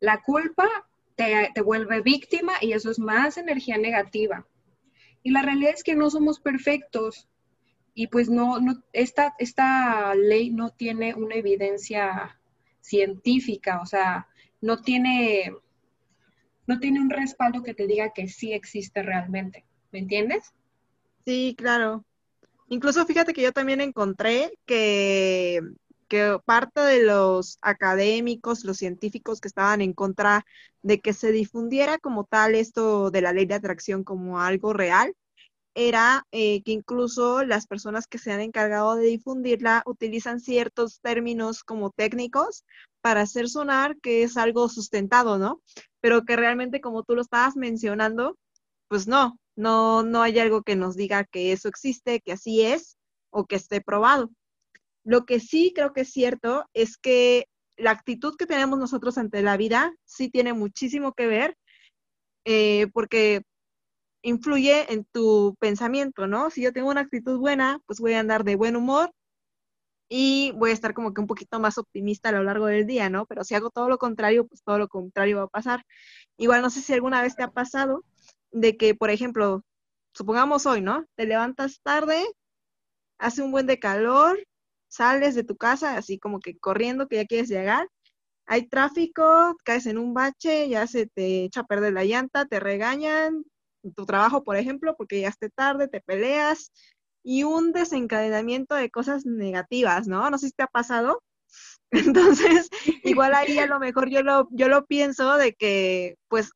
La 0.00 0.23
culpa 0.23 0.68
te, 1.14 1.52
vuelve 1.62 2.02
víctima 2.02 2.52
y 2.61 2.73
eso 2.73 2.90
es 2.90 2.99
más 2.99 3.38
energía 3.38 3.78
negativa. 3.78 4.46
Y 5.23 5.30
la 5.30 5.42
realidad 5.42 5.73
es 5.75 5.82
que 5.82 5.96
no 5.96 6.11
somos 6.11 6.38
perfectos 6.38 7.28
y 7.94 8.08
pues 8.08 8.28
no, 8.28 8.61
no 8.61 8.82
esta, 8.92 9.35
esta 9.38 10.14
ley 10.14 10.50
no 10.50 10.70
tiene 10.70 11.14
una 11.14 11.37
evidencia 11.37 12.38
científica, 12.80 13.80
o 13.80 13.87
sea, 13.87 14.28
no 14.61 14.82
tiene, 14.82 15.52
no 16.66 16.78
tiene 16.78 17.00
un 17.00 17.11
respaldo 17.11 17.62
que 17.62 17.75
te 17.75 17.87
diga 17.87 18.12
que 18.12 18.28
sí 18.28 18.52
existe 18.52 19.02
realmente. 19.02 19.64
¿Me 19.90 20.00
entiendes? 20.00 20.52
Sí, 21.25 21.54
claro. 21.56 22.04
Incluso 22.68 23.06
fíjate 23.06 23.32
que 23.32 23.42
yo 23.42 23.52
también 23.52 23.80
encontré 23.80 24.58
que, 24.66 25.61
que 26.08 26.38
parte 26.44 26.80
de 26.80 27.04
los 27.04 27.58
académicos, 27.62 28.64
los 28.64 28.78
científicos 28.78 29.40
que 29.40 29.49
estaban 29.49 29.80
en 29.80 29.92
contra 29.92 30.44
de 30.82 31.00
que 31.00 31.12
se 31.12 31.32
difundiera 31.32 31.99
como 31.99 32.25
tal 32.25 32.54
esto 32.54 33.11
de 33.11 33.20
la 33.20 33.32
ley 33.32 33.46
de 33.46 33.54
atracción 33.54 34.04
como 34.04 34.40
algo 34.40 34.73
real, 34.73 35.14
era 35.76 36.26
eh, 36.32 36.62
que 36.62 36.73
incluso 36.73 37.44
las 37.44 37.66
personas 37.66 38.06
que 38.06 38.18
se 38.18 38.32
han 38.32 38.40
encargado 38.40 38.96
de 38.96 39.06
difundirla 39.06 39.82
utilizan 39.85 40.40
ciertos 40.40 41.00
términos 41.00 41.62
como 41.64 41.90
técnicos 41.90 42.64
para 43.02 43.20
hacer 43.20 43.49
sonar 43.49 43.96
que 44.00 44.23
es 44.23 44.38
algo 44.38 44.68
sustentado, 44.70 45.38
¿no? 45.38 45.61
Pero 46.00 46.25
que 46.25 46.35
realmente, 46.35 46.80
como 46.80 47.02
tú 47.04 47.14
lo 47.14 47.20
estabas 47.20 47.56
mencionando, 47.56 48.38
pues 48.88 49.06
no, 49.06 49.38
no, 49.57 50.03
no 50.03 50.23
hay 50.23 50.39
algo 50.39 50.63
que 50.63 50.77
nos 50.77 50.97
diga 50.97 51.25
que 51.25 51.53
eso 51.53 51.69
existe, 51.69 52.21
que 52.21 52.33
así 52.33 52.63
es 52.63 52.97
o 53.31 53.47
que 53.47 53.57
esté 53.57 53.81
probado. 53.81 54.31
Lo 55.05 55.25
que 55.25 55.41
sí 55.41 55.73
creo 55.75 55.93
que 55.93 56.03
es 56.03 56.11
cierto 56.13 56.67
es 56.75 56.97
que 56.99 57.47
la 57.77 57.91
actitud 57.91 58.37
que 58.37 58.47
tenemos 58.47 58.79
nosotros 58.79 59.19
ante 59.19 59.43
la 59.43 59.57
vida 59.57 59.95
sí 60.05 60.31
tiene 60.31 60.53
muchísimo 60.53 61.13
que 61.13 61.27
ver 61.27 61.57
eh, 62.45 62.89
porque 62.93 63.43
influye 64.23 64.93
en 64.93 65.05
tu 65.05 65.57
pensamiento, 65.61 66.27
¿no? 66.27 66.51
Si 66.51 66.63
yo 66.63 66.73
tengo 66.73 66.91
una 66.91 67.03
actitud 67.03 67.39
buena, 67.39 67.81
pues 67.87 68.01
voy 68.01 68.15
a 68.15 68.21
andar 68.21 68.45
de 68.45 68.57
buen 68.57 68.77
humor 68.77 69.13
y 70.09 70.53
voy 70.57 70.71
a 70.71 70.75
estar 70.75 70.95
como 70.95 71.13
que 71.13 71.21
un 71.21 71.27
poquito 71.27 71.61
más 71.61 71.79
optimista 71.79 72.29
a 72.29 72.33
lo 72.33 72.45
largo 72.45 72.67
del 72.67 72.87
día, 72.87 73.11
¿no? 73.11 73.27
Pero 73.27 73.45
si 73.45 73.55
hago 73.55 73.71
todo 73.71 73.89
lo 73.89 73.99
contrario, 73.99 74.47
pues 74.47 74.63
todo 74.63 74.79
lo 74.79 74.89
contrario 74.89 75.39
va 75.39 75.45
a 75.45 75.49
pasar. 75.49 75.85
Igual 76.37 76.63
no 76.63 76.71
sé 76.71 76.81
si 76.81 76.93
alguna 76.93 77.23
vez 77.23 77.37
te 77.37 77.43
ha 77.43 77.51
pasado 77.51 78.05
de 78.53 78.76
que, 78.76 78.95
por 78.95 79.11
ejemplo, 79.11 79.62
supongamos 80.15 80.67
hoy, 80.67 80.81
¿no? 80.81 81.05
Te 81.17 81.26
levantas 81.26 81.81
tarde, 81.83 82.25
hace 83.19 83.43
un 83.43 83.53
buen 83.53 83.67
de 83.67 83.79
calor, 83.79 84.38
sales 84.88 85.35
de 85.35 85.45
tu 85.45 85.57
casa 85.57 85.97
así 85.97 86.19
como 86.19 86.41
que 86.41 86.59
corriendo 86.59 87.09
que 87.09 87.17
ya 87.17 87.26
quieres 87.26 87.49
llegar, 87.49 87.88
hay 88.47 88.69
tráfico, 88.69 89.57
caes 89.65 89.87
en 89.87 89.99
un 89.99 90.15
bache, 90.15 90.69
ya 90.69 90.87
se 90.87 91.07
te 91.07 91.45
echa 91.45 91.61
a 91.61 91.67
perder 91.67 91.93
la 91.93 92.05
llanta, 92.05 92.47
te 92.47 92.61
regañan, 92.61 93.45
tu 93.95 94.07
trabajo, 94.07 94.45
por 94.45 94.57
ejemplo, 94.57 94.97
porque 94.97 95.17
llegaste 95.17 95.50
tarde, 95.50 95.88
te 95.88 96.00
peleas 96.00 96.73
y 97.25 97.43
un 97.43 97.73
desencadenamiento 97.73 98.75
de 98.75 98.91
cosas 98.91 99.26
negativas, 99.26 100.07
¿no? 100.07 100.31
No 100.31 100.38
sé 100.38 100.47
si 100.49 100.53
te 100.53 100.62
ha 100.62 100.69
pasado. 100.69 101.23
Entonces, 101.91 102.69
igual 103.03 103.35
ahí 103.35 103.59
a 103.59 103.67
lo 103.67 103.79
mejor 103.79 104.11
yo 104.11 104.23
lo, 104.23 104.49
yo 104.50 104.69
lo 104.69 104.87
pienso 104.87 105.37
de 105.37 105.55
que, 105.55 106.17
pues, 106.29 106.53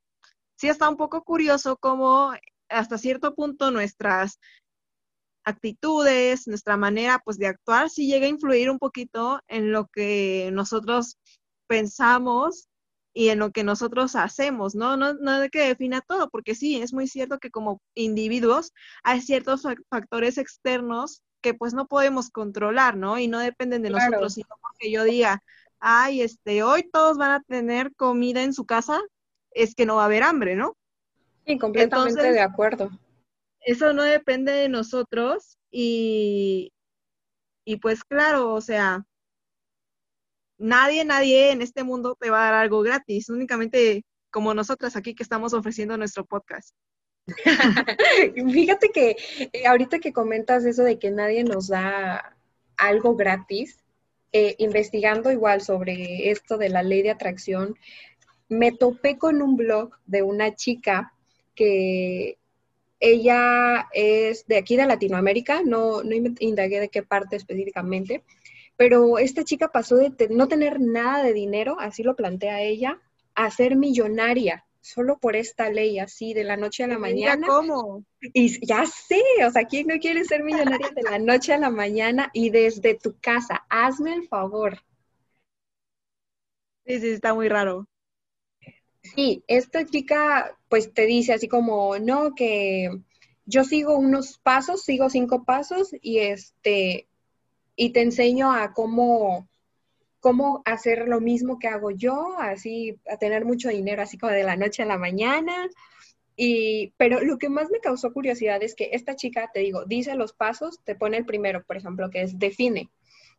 sí 0.60 0.68
está 0.68 0.90
un 0.90 0.98
poco 0.98 1.22
curioso 1.24 1.78
cómo 1.78 2.34
hasta 2.68 2.98
cierto 2.98 3.34
punto 3.34 3.70
nuestras 3.70 4.38
actitudes, 5.42 6.46
nuestra 6.46 6.76
manera 6.76 7.18
pues 7.24 7.38
de 7.38 7.46
actuar, 7.46 7.88
sí 7.88 8.06
llega 8.06 8.26
a 8.26 8.28
influir 8.28 8.68
un 8.68 8.78
poquito 8.78 9.40
en 9.48 9.72
lo 9.72 9.86
que 9.86 10.50
nosotros 10.52 11.16
pensamos 11.66 12.68
y 13.14 13.30
en 13.30 13.38
lo 13.38 13.52
que 13.52 13.64
nosotros 13.64 14.14
hacemos, 14.14 14.74
¿no? 14.74 14.98
No, 14.98 15.14
no 15.14 15.40
de 15.40 15.48
que 15.48 15.66
defina 15.66 16.02
todo, 16.02 16.28
porque 16.28 16.54
sí, 16.54 16.76
es 16.76 16.92
muy 16.92 17.08
cierto 17.08 17.38
que 17.38 17.50
como 17.50 17.80
individuos 17.94 18.72
hay 19.02 19.22
ciertos 19.22 19.62
factores 19.88 20.36
externos 20.36 21.22
que 21.40 21.54
pues 21.54 21.72
no 21.72 21.86
podemos 21.86 22.28
controlar, 22.28 22.98
¿no? 22.98 23.18
Y 23.18 23.28
no 23.28 23.38
dependen 23.38 23.80
de 23.80 23.90
nosotros, 23.90 24.34
sino 24.34 24.54
porque 24.60 24.92
yo 24.92 25.04
diga, 25.04 25.42
ay, 25.78 26.20
este, 26.20 26.62
hoy 26.62 26.88
todos 26.92 27.16
van 27.16 27.32
a 27.32 27.42
tener 27.44 27.94
comida 27.96 28.42
en 28.42 28.52
su 28.52 28.66
casa, 28.66 29.00
es 29.52 29.74
que 29.74 29.86
no 29.86 29.96
va 29.96 30.02
a 30.02 30.06
haber 30.06 30.22
hambre, 30.22 30.56
¿no? 30.56 30.76
Sí, 31.46 31.58
completamente 31.58 32.32
de 32.32 32.40
acuerdo. 32.40 32.90
Eso 33.60 33.92
no 33.92 34.02
depende 34.02 34.52
de 34.52 34.68
nosotros 34.68 35.58
y, 35.70 36.72
y 37.64 37.76
pues 37.76 38.04
claro, 38.04 38.54
o 38.54 38.60
sea, 38.60 39.04
nadie, 40.58 41.04
nadie 41.04 41.50
en 41.50 41.62
este 41.62 41.84
mundo 41.84 42.16
te 42.18 42.30
va 42.30 42.42
a 42.42 42.52
dar 42.52 42.62
algo 42.62 42.82
gratis, 42.82 43.28
únicamente 43.28 44.04
como 44.30 44.54
nosotras 44.54 44.96
aquí 44.96 45.14
que 45.14 45.22
estamos 45.22 45.52
ofreciendo 45.52 45.96
nuestro 45.96 46.24
podcast. 46.24 46.74
Fíjate 48.34 48.90
que 48.90 49.16
eh, 49.52 49.66
ahorita 49.66 49.98
que 49.98 50.12
comentas 50.12 50.64
eso 50.64 50.82
de 50.82 50.98
que 50.98 51.10
nadie 51.10 51.44
nos 51.44 51.68
da 51.68 52.36
algo 52.76 53.16
gratis, 53.16 53.78
eh, 54.32 54.54
investigando 54.58 55.30
igual 55.32 55.60
sobre 55.60 56.30
esto 56.30 56.56
de 56.56 56.68
la 56.68 56.82
ley 56.82 57.02
de 57.02 57.10
atracción, 57.10 57.76
me 58.50 58.72
topé 58.72 59.16
con 59.16 59.40
un 59.40 59.56
blog 59.56 59.92
de 60.04 60.22
una 60.22 60.54
chica 60.54 61.14
que 61.54 62.36
ella 62.98 63.88
es 63.94 64.46
de 64.46 64.58
aquí 64.58 64.76
de 64.76 64.86
Latinoamérica, 64.86 65.62
no, 65.62 66.02
no 66.02 66.14
indagué 66.40 66.80
de 66.80 66.90
qué 66.90 67.02
parte 67.02 67.36
específicamente, 67.36 68.22
pero 68.76 69.18
esta 69.18 69.44
chica 69.44 69.68
pasó 69.68 69.96
de 69.96 70.28
no 70.28 70.48
tener 70.48 70.80
nada 70.80 71.22
de 71.22 71.32
dinero, 71.32 71.76
así 71.80 72.02
lo 72.02 72.16
plantea 72.16 72.60
ella, 72.60 73.00
a 73.34 73.50
ser 73.50 73.76
millonaria 73.76 74.66
solo 74.80 75.18
por 75.18 75.36
esta 75.36 75.70
ley, 75.70 75.98
así 75.98 76.34
de 76.34 76.44
la 76.44 76.56
noche 76.56 76.84
a 76.84 76.88
la 76.88 76.98
mañana. 76.98 77.46
¿Cómo? 77.46 78.04
Y 78.20 78.66
ya 78.66 78.84
sé, 78.86 79.22
o 79.46 79.50
sea, 79.50 79.64
¿quién 79.64 79.86
no 79.86 79.98
quiere 79.98 80.24
ser 80.24 80.42
millonaria 80.42 80.90
de 80.94 81.02
la 81.02 81.18
noche 81.18 81.52
a 81.52 81.58
la 81.58 81.70
mañana 81.70 82.30
y 82.32 82.50
desde 82.50 82.94
tu 82.94 83.16
casa? 83.20 83.64
Hazme 83.68 84.14
el 84.14 84.26
favor. 84.26 84.78
Sí, 86.86 87.00
sí, 87.00 87.10
está 87.10 87.34
muy 87.34 87.48
raro. 87.48 87.86
Sí, 89.02 89.42
esta 89.46 89.84
chica 89.86 90.56
pues 90.68 90.92
te 90.92 91.06
dice 91.06 91.32
así 91.32 91.48
como, 91.48 91.98
no, 91.98 92.34
que 92.34 92.90
yo 93.46 93.64
sigo 93.64 93.96
unos 93.96 94.38
pasos, 94.38 94.84
sigo 94.84 95.10
cinco 95.10 95.44
pasos 95.44 95.94
y 96.00 96.18
este, 96.18 97.08
y 97.76 97.90
te 97.90 98.02
enseño 98.02 98.52
a 98.52 98.72
cómo, 98.72 99.48
cómo 100.20 100.62
hacer 100.64 101.08
lo 101.08 101.20
mismo 101.20 101.58
que 101.58 101.68
hago 101.68 101.90
yo, 101.90 102.36
así 102.38 102.98
a 103.10 103.16
tener 103.16 103.44
mucho 103.44 103.70
dinero, 103.70 104.02
así 104.02 104.18
como 104.18 104.32
de 104.32 104.44
la 104.44 104.56
noche 104.56 104.82
a 104.82 104.86
la 104.86 104.98
mañana. 104.98 105.68
Y, 106.36 106.94
pero 106.96 107.20
lo 107.20 107.38
que 107.38 107.48
más 107.48 107.70
me 107.70 107.80
causó 107.80 108.12
curiosidad 108.12 108.62
es 108.62 108.74
que 108.74 108.90
esta 108.92 109.16
chica, 109.16 109.50
te 109.52 109.60
digo, 109.60 109.84
dice 109.84 110.14
los 110.14 110.32
pasos, 110.32 110.80
te 110.84 110.94
pone 110.94 111.16
el 111.16 111.26
primero, 111.26 111.64
por 111.64 111.76
ejemplo, 111.76 112.08
que 112.10 112.22
es 112.22 112.38
define, 112.38 112.88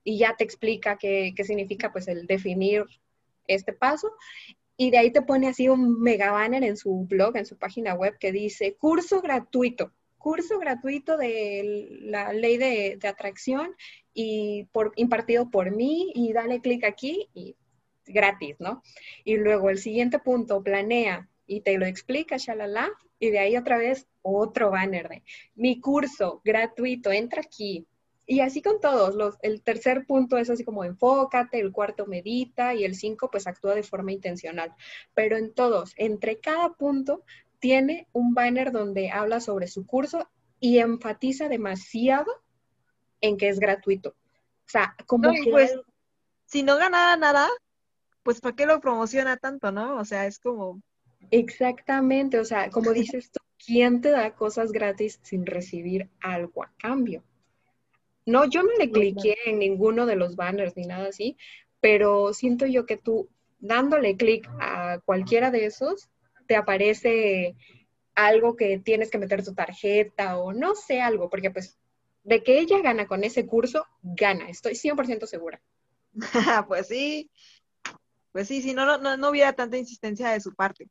y 0.04 0.18
ya 0.18 0.36
te 0.36 0.44
explica 0.44 0.98
qué, 0.98 1.34
qué 1.36 1.44
significa 1.44 1.92
pues 1.92 2.08
el 2.08 2.28
definir 2.28 2.86
este 3.48 3.74
paso. 3.74 4.12
Y 4.82 4.90
de 4.90 4.98
ahí 4.98 5.12
te 5.12 5.22
pone 5.22 5.48
así 5.48 5.70
un 5.70 6.02
mega 6.02 6.32
banner 6.32 6.64
en 6.64 6.76
su 6.76 7.06
blog, 7.06 7.38
en 7.38 7.46
su 7.46 7.56
página 7.56 7.94
web, 7.94 8.18
que 8.18 8.32
dice 8.32 8.76
curso 8.80 9.22
gratuito 9.22 9.94
curso 10.18 10.58
gratuito 10.60 11.18
de 11.18 12.00
la 12.02 12.34
ley 12.34 12.58
de, 12.58 13.00
atracción 13.08 13.76
y 14.14 14.68
impartido 14.96 15.50
por 15.50 15.76
mí 15.76 16.12
y 16.16 16.34
dale 16.34 16.62
clic 16.62 16.84
aquí 16.84 17.28
y 17.34 17.56
gratis, 18.06 18.56
¿no? 18.60 18.82
Y 19.24 19.38
luego 19.38 19.70
el 19.70 19.78
siguiente 19.78 20.18
punto, 20.20 20.64
planea 20.64 21.30
y 21.46 21.62
te 21.62 21.78
lo 21.78 21.86
explica, 21.86 22.38
shalala, 22.38 22.90
y 23.20 23.30
de 23.30 23.40
ahí 23.40 23.58
otra 23.58 23.78
vez 23.78 24.08
otro 24.24 24.72
banner 24.72 25.10
de 25.10 25.24
mi 25.56 25.80
curso 25.80 26.42
gratuito, 26.44 27.12
entra 27.12 27.42
aquí. 27.42 27.88
Y 28.26 28.40
así 28.40 28.62
con 28.62 28.80
todos, 28.80 29.16
los, 29.16 29.38
el 29.42 29.62
tercer 29.62 30.06
punto 30.06 30.38
es 30.38 30.50
así 30.50 30.64
como 30.64 30.84
enfócate, 30.84 31.60
el 31.60 31.72
cuarto 31.72 32.06
medita 32.06 32.74
y 32.74 32.86
el 32.86 32.96
cinco 32.96 33.30
pues 33.30 33.48
actúa 33.48 33.76
de 33.76 33.84
forma 33.84 34.12
intencional. 34.12 34.74
Pero 35.14 35.38
en 35.38 35.54
todos, 35.54 35.94
entre 35.98 36.40
cada 36.40 36.74
punto 36.74 37.24
tiene 37.60 38.08
un 38.14 38.34
banner 38.34 38.72
donde 38.72 39.12
habla 39.12 39.40
sobre 39.40 39.68
su 39.68 39.86
curso 39.86 40.30
y 40.60 40.78
enfatiza 40.80 41.50
demasiado 41.50 42.32
en 43.20 43.38
que 43.38 43.50
es 43.50 43.60
gratuito. 43.60 44.10
O 44.10 44.70
sea, 44.70 44.96
como 45.06 45.32
que... 45.32 45.52
Pues, 45.52 45.76
si 46.46 46.64
no 46.64 46.78
ganara 46.78 47.18
nada, 47.18 47.50
pues 48.24 48.42
¿para 48.42 48.56
qué 48.56 48.66
lo 48.66 48.82
promociona 48.82 49.38
tanto, 49.38 49.72
no? 49.72 49.98
O 49.98 50.06
sea, 50.06 50.26
es 50.26 50.40
como... 50.40 50.82
Exactamente, 51.30 52.40
o 52.40 52.46
sea, 52.46 52.70
como 52.70 52.92
dices 52.92 53.32
tú, 53.32 53.40
¿quién 53.64 54.02
te 54.02 54.10
da 54.10 54.36
cosas 54.36 54.72
gratis 54.72 55.20
sin 55.22 55.46
recibir 55.46 56.10
algo 56.22 56.64
a 56.64 56.74
cambio? 56.78 57.24
No, 58.26 58.46
yo 58.46 58.64
no 58.64 58.70
le 58.78 58.92
cliqué 58.92 59.36
en 59.46 59.60
ninguno 59.60 60.06
de 60.06 60.16
los 60.16 60.36
banners 60.36 60.76
ni 60.76 60.86
nada 60.86 61.10
así, 61.10 61.38
pero 61.80 62.34
siento 62.34 62.66
yo 62.66 62.86
que 62.86 62.98
tú 62.98 63.30
dándole 63.60 64.18
clic 64.18 64.48
a 64.60 65.00
cualquiera 65.06 65.52
de 65.52 65.66
esos, 65.66 66.10
te 66.48 66.56
aparece 66.56 67.56
algo 68.16 68.56
que 68.56 68.80
tienes 68.80 69.10
que 69.10 69.18
meter 69.18 69.44
tu 69.44 69.54
tarjeta 69.54 70.38
o 70.38 70.54
no 70.54 70.76
sé 70.76 71.02
algo, 71.02 71.30
porque 71.30 71.52
pues 71.52 71.78
de 72.24 72.44
que 72.44 72.60
ella 72.60 72.80
gana 72.82 73.08
con 73.08 73.24
ese 73.24 73.46
curso, 73.46 73.86
gana, 74.04 74.50
estoy 74.50 74.76
100% 74.76 75.26
segura. 75.26 75.62
pues 76.68 76.88
sí, 76.88 77.32
pues 78.32 78.48
sí, 78.48 78.62
si 78.62 78.74
no, 78.74 78.98
no, 78.98 79.18
no 79.18 79.30
hubiera 79.30 79.54
tanta 79.54 79.78
insistencia 79.78 80.30
de 80.30 80.42
su 80.42 80.54
parte. 80.54 80.90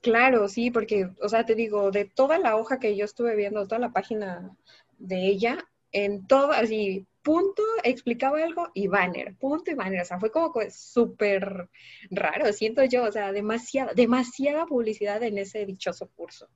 Claro, 0.00 0.48
sí, 0.48 0.70
porque, 0.70 1.10
o 1.20 1.28
sea, 1.28 1.44
te 1.44 1.54
digo, 1.54 1.90
de 1.90 2.04
toda 2.04 2.38
la 2.38 2.56
hoja 2.56 2.78
que 2.78 2.96
yo 2.96 3.04
estuve 3.04 3.34
viendo, 3.34 3.66
toda 3.66 3.80
la 3.80 3.92
página 3.92 4.56
de 4.98 5.26
ella, 5.26 5.66
en 5.92 6.26
todo, 6.26 6.52
así, 6.52 7.06
punto, 7.22 7.62
explicaba 7.82 8.42
algo 8.42 8.68
y 8.74 8.86
banner, 8.86 9.34
punto 9.36 9.70
y 9.70 9.74
banner. 9.74 10.02
O 10.02 10.04
sea, 10.04 10.20
fue 10.20 10.30
como 10.30 10.52
súper 10.70 11.68
raro, 12.10 12.52
siento 12.52 12.84
yo, 12.84 13.04
o 13.04 13.12
sea, 13.12 13.32
demasiada, 13.32 13.92
demasiada 13.94 14.66
publicidad 14.66 15.22
en 15.22 15.38
ese 15.38 15.66
dichoso 15.66 16.08
curso. 16.14 16.48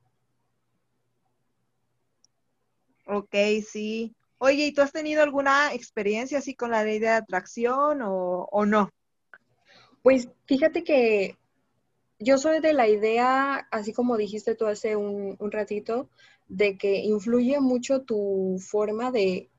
Ok, 3.05 3.35
sí. 3.67 4.15
Oye, 4.37 4.67
¿y 4.67 4.73
tú 4.73 4.81
has 4.81 4.91
tenido 4.91 5.21
alguna 5.21 5.73
experiencia 5.73 6.37
así 6.39 6.55
con 6.55 6.71
la 6.71 6.83
ley 6.83 6.99
de 6.99 7.09
atracción 7.09 8.01
o, 8.01 8.47
o 8.51 8.65
no? 8.65 8.89
Pues 10.01 10.29
fíjate 10.45 10.83
que 10.83 11.37
yo 12.21 12.37
soy 12.37 12.59
de 12.61 12.73
la 12.73 12.87
idea, 12.87 13.67
así 13.71 13.93
como 13.93 14.17
dijiste 14.17 14.55
tú 14.55 14.67
hace 14.67 14.95
un, 14.95 15.35
un 15.39 15.51
ratito, 15.51 16.09
de 16.47 16.77
que 16.77 16.97
influye 16.97 17.59
mucho 17.59 18.01
tu 18.01 18.57
forma 18.59 19.11
de 19.11 19.51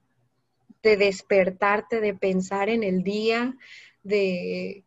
de 0.82 0.96
despertarte, 0.96 2.00
de 2.00 2.14
pensar 2.14 2.68
en 2.68 2.82
el 2.82 3.02
día, 3.02 3.56
de, 4.02 4.84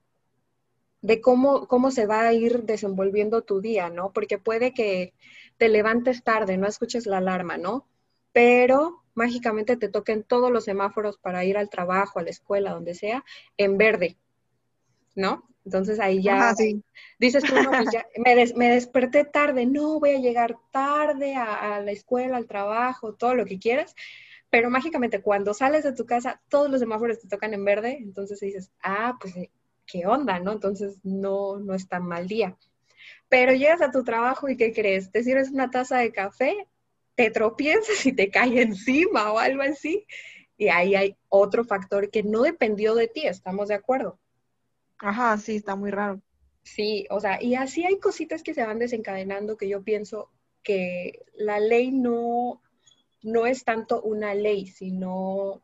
de 1.01 1.21
cómo, 1.21 1.67
cómo 1.67 1.91
se 1.91 2.05
va 2.05 2.27
a 2.27 2.33
ir 2.33 2.63
desenvolviendo 2.63 3.43
tu 3.43 3.61
día, 3.61 3.89
¿no? 3.89 4.11
Porque 4.11 4.37
puede 4.37 4.73
que 4.73 5.13
te 5.57 5.69
levantes 5.69 6.23
tarde, 6.23 6.57
no 6.57 6.67
escuches 6.67 7.05
la 7.05 7.17
alarma, 7.17 7.57
¿no? 7.57 7.87
Pero 8.33 9.03
mágicamente 9.13 9.77
te 9.77 9.87
toquen 9.87 10.23
todos 10.23 10.51
los 10.51 10.65
semáforos 10.65 11.17
para 11.17 11.45
ir 11.45 11.57
al 11.57 11.69
trabajo, 11.69 12.19
a 12.19 12.23
la 12.23 12.29
escuela, 12.29 12.71
donde 12.71 12.93
sea, 12.93 13.23
en 13.57 13.77
verde, 13.77 14.17
¿no? 15.15 15.47
Entonces 15.65 15.99
ahí 15.99 16.21
ya 16.21 16.53
dices 17.19 17.43
tú, 17.43 17.55
no, 17.55 17.71
pues 17.71 17.89
ya 17.91 18.05
me, 18.23 18.35
me, 18.55 18.69
desperté 18.69 19.25
tarde, 19.25 19.65
no 19.65 19.99
voy 19.99 20.11
a 20.11 20.19
llegar 20.19 20.55
tarde 20.71 21.35
a, 21.35 21.75
a, 21.75 21.81
la 21.81 21.91
escuela, 21.91 22.37
al 22.37 22.45
trabajo, 22.45 23.15
todo 23.15 23.33
lo 23.33 23.45
que 23.45 23.57
quieras, 23.57 23.95
pero 24.51 24.69
mágicamente 24.69 25.21
cuando 25.21 25.53
sales 25.53 25.83
de 25.83 25.93
tu 25.93 26.05
casa, 26.05 26.41
todos 26.49 26.69
los 26.69 26.79
semáforos 26.79 27.19
te 27.19 27.27
tocan 27.27 27.53
en 27.53 27.65
verde, 27.65 27.97
entonces 27.99 28.39
dices, 28.39 28.71
ah, 28.83 29.17
pues, 29.19 29.35
eh, 29.35 29.51
¿qué 29.87 30.05
onda, 30.05 30.39
no? 30.39 30.51
Entonces 30.51 30.99
no, 31.03 31.57
no 31.57 31.73
es 31.73 31.87
tan 31.87 32.05
mal 32.05 32.27
día. 32.27 32.55
Pero 33.27 33.53
llegas 33.53 33.81
a 33.81 33.91
tu 33.91 34.03
trabajo 34.03 34.47
y 34.47 34.57
¿qué 34.57 34.71
crees? 34.71 35.11
Te 35.11 35.23
sirves 35.23 35.49
una 35.49 35.71
taza 35.71 35.97
de 35.97 36.11
café, 36.11 36.67
te 37.15 37.31
tropiezas 37.31 38.05
y 38.05 38.13
te 38.13 38.29
cae 38.29 38.61
encima 38.61 39.31
o 39.31 39.39
algo 39.39 39.63
así. 39.63 40.05
Y 40.57 40.69
ahí 40.69 40.95
hay 40.95 41.17
otro 41.27 41.65
factor 41.65 42.09
que 42.09 42.23
no 42.23 42.43
dependió 42.43 42.95
de 42.95 43.07
ti, 43.07 43.25
¿estamos 43.27 43.67
de 43.67 43.75
acuerdo? 43.75 44.19
Ajá, 44.99 45.37
sí, 45.37 45.57
está 45.57 45.75
muy 45.75 45.91
raro. 45.91 46.21
Sí, 46.63 47.05
o 47.09 47.19
sea, 47.19 47.41
y 47.41 47.55
así 47.55 47.85
hay 47.85 47.99
cositas 47.99 48.41
que 48.41 48.53
se 48.53 48.65
van 48.65 48.79
desencadenando 48.79 49.57
que 49.57 49.69
yo 49.69 49.83
pienso 49.83 50.31
que 50.63 51.25
la 51.35 51.59
ley 51.59 51.91
no, 51.91 52.61
no 53.21 53.45
es 53.45 53.63
tanto 53.63 54.01
una 54.01 54.33
ley, 54.33 54.67
sino 54.67 55.61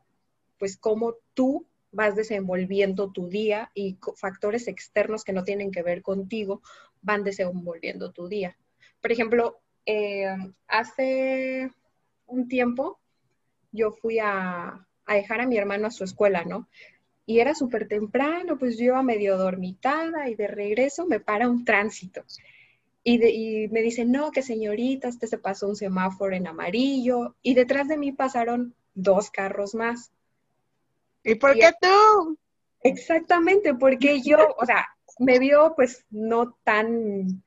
pues 0.58 0.76
cómo 0.76 1.16
tú 1.34 1.66
vas 1.90 2.14
desenvolviendo 2.14 3.10
tu 3.10 3.28
día 3.28 3.70
y 3.74 3.98
factores 4.16 4.68
externos 4.68 5.24
que 5.24 5.32
no 5.32 5.44
tienen 5.44 5.72
que 5.72 5.82
ver 5.82 6.02
contigo 6.02 6.62
van 7.02 7.24
desenvolviendo 7.24 8.12
tu 8.12 8.28
día. 8.28 8.56
Por 9.00 9.12
ejemplo, 9.12 9.60
eh, 9.84 10.34
hace 10.68 11.70
un 12.26 12.48
tiempo 12.48 13.00
yo 13.72 13.90
fui 13.90 14.18
a, 14.20 14.86
a, 15.06 15.14
dejar 15.14 15.40
a 15.40 15.46
mi 15.46 15.58
hermano 15.58 15.88
a 15.88 15.90
su 15.90 16.04
escuela, 16.04 16.44
¿no? 16.44 16.68
Y 17.24 17.38
era 17.38 17.54
súper 17.54 17.86
temprano, 17.86 18.58
pues 18.58 18.76
yo 18.76 18.86
iba 18.86 19.02
medio 19.02 19.36
dormitada 19.36 20.28
y 20.28 20.34
de 20.34 20.48
regreso 20.48 21.06
me 21.06 21.20
para 21.20 21.48
un 21.48 21.64
tránsito. 21.64 22.24
Y, 23.04 23.68
me 23.68 23.80
dice, 23.80 24.04
no, 24.04 24.30
que 24.30 24.42
señorita, 24.42 25.08
este 25.08 25.26
se 25.26 25.38
pasó 25.38 25.68
un 25.68 25.76
semáforo 25.76 26.36
en 26.36 26.46
amarillo. 26.46 27.34
Y 27.42 27.54
detrás 27.54 27.88
de 27.88 27.96
mí 27.96 28.12
pasaron 28.12 28.74
dos 28.94 29.30
carros 29.30 29.74
más. 29.74 30.12
¿Y 31.24 31.34
por 31.34 31.54
qué 31.54 31.70
tú? 31.80 32.38
Exactamente, 32.82 33.74
porque 33.74 34.20
yo, 34.24 34.54
o 34.56 34.66
sea, 34.66 34.86
me 35.18 35.38
vio 35.38 35.74
pues 35.74 36.04
no 36.10 36.56
tan, 36.64 37.42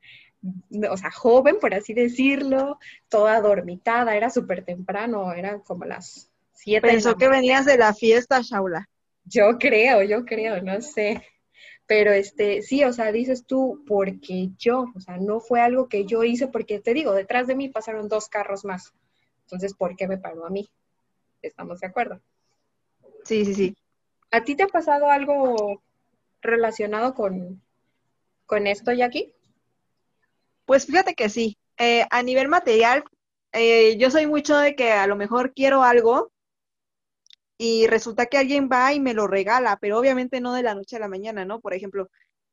o 0.90 0.96
sea, 0.96 1.10
joven, 1.10 1.58
por 1.60 1.74
así 1.74 1.94
decirlo, 1.94 2.78
toda 3.08 3.40
dormitada, 3.40 4.16
era 4.16 4.30
súper 4.30 4.64
temprano, 4.64 5.32
eran 5.32 5.60
como 5.60 5.84
las 5.84 6.30
siete. 6.52 6.86
Pensó 6.86 7.16
que 7.16 7.28
venías 7.28 7.64
de 7.64 7.78
la 7.78 7.94
fiesta, 7.94 8.40
Shaula. 8.42 8.88
Yo 9.26 9.58
creo, 9.58 10.02
yo 10.02 10.24
creo, 10.24 10.62
no 10.62 10.80
sé. 10.80 11.22
Pero 11.86 12.12
este, 12.12 12.62
sí, 12.62 12.82
o 12.84 12.92
sea, 12.92 13.12
dices 13.12 13.46
tú, 13.46 13.84
porque 13.86 14.50
yo, 14.58 14.86
o 14.94 15.00
sea, 15.00 15.18
no 15.18 15.40
fue 15.40 15.60
algo 15.60 15.88
que 15.88 16.04
yo 16.04 16.24
hice, 16.24 16.48
porque 16.48 16.80
te 16.80 16.94
digo, 16.94 17.12
detrás 17.12 17.46
de 17.46 17.54
mí 17.54 17.68
pasaron 17.68 18.08
dos 18.08 18.28
carros 18.28 18.64
más. 18.64 18.92
Entonces, 19.42 19.74
¿por 19.74 19.96
qué 19.96 20.08
me 20.08 20.18
paró 20.18 20.46
a 20.46 20.50
mí? 20.50 20.68
¿Estamos 21.42 21.80
de 21.80 21.86
acuerdo? 21.86 22.20
Sí, 23.24 23.44
sí, 23.44 23.54
sí. 23.54 23.76
¿A 24.32 24.42
ti 24.42 24.56
te 24.56 24.64
ha 24.64 24.68
pasado 24.68 25.10
algo 25.10 25.82
relacionado 26.42 27.14
con, 27.14 27.62
con 28.46 28.66
esto, 28.66 28.92
Jackie? 28.92 29.32
Pues 30.64 30.86
fíjate 30.86 31.14
que 31.14 31.28
sí. 31.28 31.56
Eh, 31.78 32.04
a 32.10 32.22
nivel 32.22 32.48
material, 32.48 33.04
eh, 33.52 33.96
yo 33.96 34.10
soy 34.10 34.26
mucho 34.26 34.56
de 34.56 34.74
que 34.74 34.90
a 34.90 35.06
lo 35.06 35.14
mejor 35.14 35.52
quiero 35.54 35.82
algo 35.82 36.32
y 37.58 37.86
resulta 37.86 38.26
que 38.26 38.38
alguien 38.38 38.68
va 38.70 38.92
y 38.92 39.00
me 39.00 39.14
lo 39.14 39.26
regala, 39.26 39.78
pero 39.80 39.98
obviamente 39.98 40.40
no 40.40 40.52
de 40.54 40.62
la 40.62 40.74
noche 40.74 40.96
a 40.96 41.00
la 41.00 41.08
mañana, 41.08 41.44
¿no? 41.44 41.60
Por 41.60 41.74
ejemplo, 41.74 42.08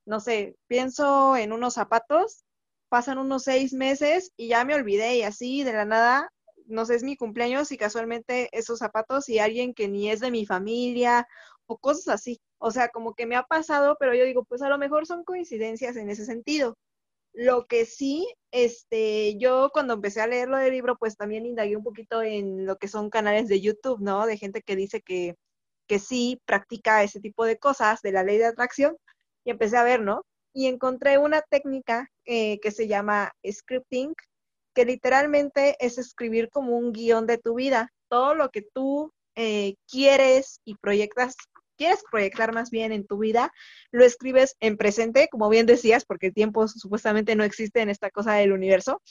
no 0.05 0.19
sé, 0.19 0.55
pienso 0.67 1.35
en 1.37 1.53
unos 1.53 1.75
zapatos, 1.75 2.45
pasan 2.89 3.17
unos 3.17 3.43
seis 3.43 3.73
meses 3.73 4.31
y 4.37 4.49
ya 4.49 4.65
me 4.65 4.75
olvidé 4.75 5.17
y 5.17 5.23
así 5.23 5.63
de 5.63 5.73
la 5.73 5.85
nada, 5.85 6.29
no 6.67 6.85
sé, 6.85 6.95
es 6.95 7.03
mi 7.03 7.17
cumpleaños 7.17 7.71
y 7.71 7.77
casualmente 7.77 8.49
esos 8.57 8.79
zapatos 8.79 9.27
y 9.29 9.39
alguien 9.39 9.73
que 9.73 9.87
ni 9.89 10.09
es 10.09 10.19
de 10.21 10.31
mi 10.31 10.45
familia 10.45 11.27
o 11.65 11.77
cosas 11.77 12.07
así. 12.15 12.41
O 12.59 12.71
sea, 12.71 12.89
como 12.89 13.13
que 13.13 13.25
me 13.25 13.35
ha 13.35 13.43
pasado, 13.43 13.97
pero 13.99 14.13
yo 14.15 14.23
digo, 14.25 14.45
pues 14.45 14.61
a 14.61 14.69
lo 14.69 14.77
mejor 14.77 15.05
son 15.05 15.23
coincidencias 15.23 15.95
en 15.97 16.09
ese 16.09 16.25
sentido. 16.25 16.77
Lo 17.33 17.65
que 17.65 17.85
sí, 17.85 18.27
este, 18.51 19.37
yo 19.37 19.71
cuando 19.73 19.95
empecé 19.95 20.21
a 20.21 20.27
leer 20.27 20.49
lo 20.49 20.57
del 20.57 20.71
libro, 20.71 20.97
pues 20.97 21.17
también 21.17 21.45
indagué 21.45 21.75
un 21.75 21.83
poquito 21.83 22.21
en 22.21 22.65
lo 22.65 22.77
que 22.77 22.87
son 22.87 23.09
canales 23.09 23.47
de 23.47 23.59
YouTube, 23.59 23.99
¿no? 24.01 24.27
De 24.27 24.37
gente 24.37 24.61
que 24.61 24.75
dice 24.75 25.01
que, 25.01 25.35
que 25.87 25.99
sí 25.99 26.39
practica 26.45 27.03
ese 27.03 27.19
tipo 27.19 27.45
de 27.45 27.57
cosas 27.57 28.01
de 28.01 28.11
la 28.11 28.23
ley 28.23 28.37
de 28.37 28.45
atracción 28.45 28.97
y 29.43 29.51
empecé 29.51 29.77
a 29.77 29.83
ver, 29.83 30.01
¿no? 30.01 30.23
Y 30.53 30.67
encontré 30.67 31.17
una 31.17 31.41
técnica 31.41 32.09
eh, 32.25 32.59
que 32.61 32.71
se 32.71 32.87
llama 32.87 33.31
scripting, 33.49 34.13
que 34.75 34.85
literalmente 34.85 35.75
es 35.79 35.97
escribir 35.97 36.49
como 36.49 36.77
un 36.77 36.93
guion 36.93 37.25
de 37.25 37.39
tu 37.39 37.55
vida, 37.55 37.91
todo 38.09 38.35
lo 38.35 38.49
que 38.49 38.61
tú 38.61 39.11
eh, 39.35 39.75
quieres 39.89 40.61
y 40.65 40.75
proyectas 40.75 41.35
quieres 41.83 42.03
proyectar 42.09 42.53
más 42.53 42.69
bien 42.71 42.93
en 42.93 43.05
tu 43.05 43.17
vida, 43.17 43.51
lo 43.91 44.05
escribes 44.05 44.55
en 44.61 44.77
presente, 44.77 45.27
como 45.29 45.49
bien 45.49 45.65
decías, 45.65 46.05
porque 46.05 46.27
el 46.27 46.33
tiempo 46.33 46.65
supuestamente 46.69 47.35
no 47.35 47.43
existe 47.43 47.81
en 47.81 47.89
esta 47.89 48.09
cosa 48.09 48.35
del 48.35 48.53
universo, 48.53 49.01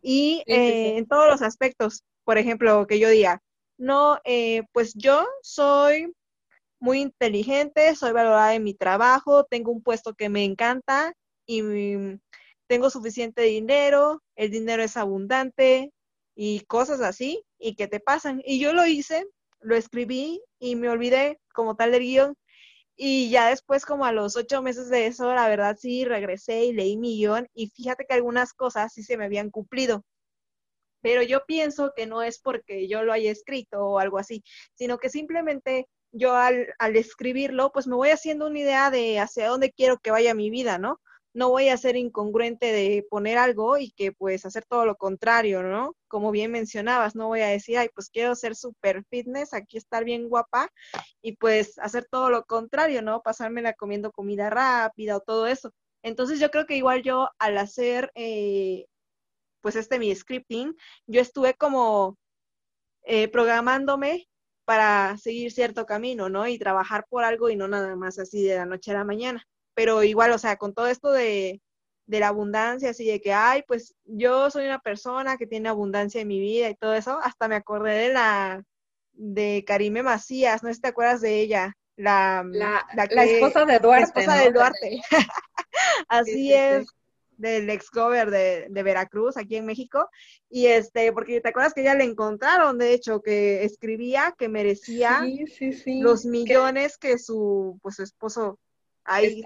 y 0.00 0.44
eh, 0.46 0.96
en 0.98 1.06
todos 1.06 1.28
los 1.28 1.42
aspectos, 1.42 2.04
por 2.24 2.38
ejemplo, 2.38 2.86
que 2.86 3.00
yo 3.00 3.08
diga, 3.08 3.42
no, 3.76 4.20
eh, 4.24 4.62
pues 4.72 4.94
yo 4.94 5.26
soy 5.42 6.12
muy 6.78 7.00
inteligente, 7.00 7.96
soy 7.96 8.12
valorada 8.12 8.54
en 8.54 8.62
mi 8.62 8.74
trabajo, 8.74 9.44
tengo 9.44 9.72
un 9.72 9.82
puesto 9.82 10.14
que 10.14 10.28
me 10.28 10.44
encanta 10.44 11.14
y 11.44 11.62
tengo 12.68 12.90
suficiente 12.90 13.42
dinero, 13.42 14.22
el 14.36 14.50
dinero 14.50 14.82
es 14.82 14.96
abundante 14.96 15.92
y 16.36 16.60
cosas 16.66 17.00
así, 17.00 17.42
y 17.58 17.74
que 17.74 17.88
te 17.88 17.98
pasan. 17.98 18.42
Y 18.44 18.60
yo 18.60 18.72
lo 18.72 18.86
hice 18.86 19.26
lo 19.62 19.76
escribí 19.76 20.42
y 20.58 20.76
me 20.76 20.88
olvidé 20.88 21.38
como 21.52 21.76
tal 21.76 21.92
del 21.92 22.02
guion. 22.02 22.36
Y 22.96 23.30
ya 23.30 23.48
después, 23.48 23.86
como 23.86 24.04
a 24.04 24.12
los 24.12 24.36
ocho 24.36 24.62
meses 24.62 24.88
de 24.90 25.06
eso, 25.06 25.34
la 25.34 25.48
verdad 25.48 25.76
sí 25.80 26.04
regresé 26.04 26.66
y 26.66 26.72
leí 26.72 26.96
mi 26.96 27.16
guion 27.18 27.48
y 27.54 27.68
fíjate 27.68 28.06
que 28.06 28.14
algunas 28.14 28.52
cosas 28.54 28.92
sí 28.92 29.02
se 29.02 29.16
me 29.16 29.24
habían 29.26 29.50
cumplido. 29.50 30.04
Pero 31.02 31.22
yo 31.22 31.44
pienso 31.46 31.92
que 31.96 32.06
no 32.06 32.22
es 32.22 32.38
porque 32.40 32.88
yo 32.88 33.02
lo 33.02 33.12
haya 33.12 33.30
escrito 33.30 33.84
o 33.84 33.98
algo 33.98 34.18
así, 34.18 34.44
sino 34.74 34.98
que 34.98 35.10
simplemente 35.10 35.88
yo 36.12 36.36
al, 36.36 36.68
al 36.78 36.96
escribirlo, 36.96 37.72
pues 37.72 37.86
me 37.86 37.96
voy 37.96 38.10
haciendo 38.10 38.46
una 38.46 38.58
idea 38.58 38.90
de 38.90 39.18
hacia 39.18 39.48
dónde 39.48 39.72
quiero 39.72 39.98
que 39.98 40.10
vaya 40.10 40.34
mi 40.34 40.50
vida, 40.50 40.78
¿no? 40.78 41.00
No 41.34 41.48
voy 41.48 41.68
a 41.68 41.76
ser 41.76 41.96
incongruente 41.96 42.72
de 42.72 43.06
poner 43.08 43.38
algo 43.38 43.78
y 43.78 43.90
que 43.92 44.12
pues 44.12 44.44
hacer 44.44 44.64
todo 44.66 44.84
lo 44.86 44.96
contrario, 44.96 45.62
¿no? 45.62 45.96
Como 46.08 46.30
bien 46.30 46.50
mencionabas, 46.52 47.14
no 47.16 47.28
voy 47.28 47.40
a 47.40 47.48
decir, 47.48 47.78
ay, 47.78 47.88
pues 47.94 48.10
quiero 48.10 48.34
ser 48.34 48.54
super 48.54 49.04
fitness, 49.10 49.54
aquí 49.54 49.78
estar 49.78 50.04
bien 50.04 50.28
guapa 50.28 50.68
y 51.22 51.36
pues 51.36 51.78
hacer 51.78 52.06
todo 52.10 52.30
lo 52.30 52.44
contrario, 52.44 53.02
¿no? 53.02 53.22
Pasármela 53.22 53.72
comiendo 53.74 54.12
comida 54.12 54.50
rápida 54.50 55.16
o 55.16 55.20
todo 55.20 55.46
eso. 55.46 55.72
Entonces 56.02 56.40
yo 56.40 56.50
creo 56.50 56.66
que 56.66 56.76
igual 56.76 57.02
yo 57.02 57.28
al 57.38 57.58
hacer 57.58 58.10
eh, 58.14 58.86
pues 59.62 59.76
este 59.76 59.98
mi 59.98 60.14
scripting, 60.14 60.76
yo 61.06 61.20
estuve 61.20 61.54
como 61.54 62.18
eh, 63.04 63.28
programándome 63.28 64.28
para 64.64 65.16
seguir 65.18 65.52
cierto 65.52 65.86
camino, 65.86 66.28
¿no? 66.28 66.46
Y 66.48 66.58
trabajar 66.58 67.06
por 67.08 67.24
algo 67.24 67.50
y 67.50 67.56
no 67.56 67.68
nada 67.68 67.96
más 67.96 68.18
así 68.18 68.44
de 68.44 68.56
la 68.56 68.66
noche 68.66 68.92
a 68.92 68.94
la 68.94 69.04
mañana 69.04 69.46
pero 69.74 70.02
igual, 70.02 70.32
o 70.32 70.38
sea, 70.38 70.56
con 70.56 70.74
todo 70.74 70.86
esto 70.86 71.10
de, 71.10 71.60
la 72.06 72.28
abundancia, 72.28 72.90
así 72.90 73.06
de 73.06 73.20
que, 73.22 73.32
ay, 73.32 73.62
pues 73.66 73.94
yo 74.04 74.50
soy 74.50 74.66
una 74.66 74.80
persona 74.80 75.38
que 75.38 75.46
tiene 75.46 75.70
abundancia 75.70 76.20
en 76.20 76.28
mi 76.28 76.40
vida 76.40 76.68
y 76.68 76.74
todo 76.74 76.94
eso, 76.94 77.18
hasta 77.22 77.48
me 77.48 77.54
acordé 77.54 77.92
de 77.92 78.12
la, 78.12 78.62
de 79.12 79.64
Karime 79.66 80.02
Macías, 80.02 80.62
no 80.62 80.68
sé 80.68 80.74
si 80.74 80.80
te 80.82 80.88
acuerdas 80.88 81.22
de 81.22 81.40
ella, 81.40 81.74
la, 81.96 82.44
la, 82.52 83.24
esposa 83.24 83.64
de 83.64 83.78
Duarte. 83.78 84.00
La 84.00 84.22
esposa 84.22 84.44
de 84.44 84.50
Duarte. 84.50 85.00
así 86.08 86.52
es. 86.52 86.86
del 87.36 87.70
ex 87.70 87.90
gober 87.90 88.30
de, 88.30 88.66
de, 88.68 88.82
Veracruz, 88.82 89.36
aquí 89.36 89.56
en 89.56 89.66
México, 89.66 90.08
y 90.50 90.66
este, 90.66 91.12
porque 91.12 91.40
te 91.40 91.48
acuerdas 91.48 91.72
que 91.72 91.80
ella 91.80 91.94
le 91.94 92.04
encontraron, 92.04 92.78
de 92.78 92.92
hecho, 92.92 93.22
que 93.22 93.64
escribía 93.64 94.34
que 94.38 94.48
merecía 94.48 95.22
los 95.86 96.24
millones 96.24 96.98
que 96.98 97.18
su, 97.18 97.78
pues 97.82 97.96
su 97.96 98.02
esposo 98.02 98.58
Ahí. 99.04 99.42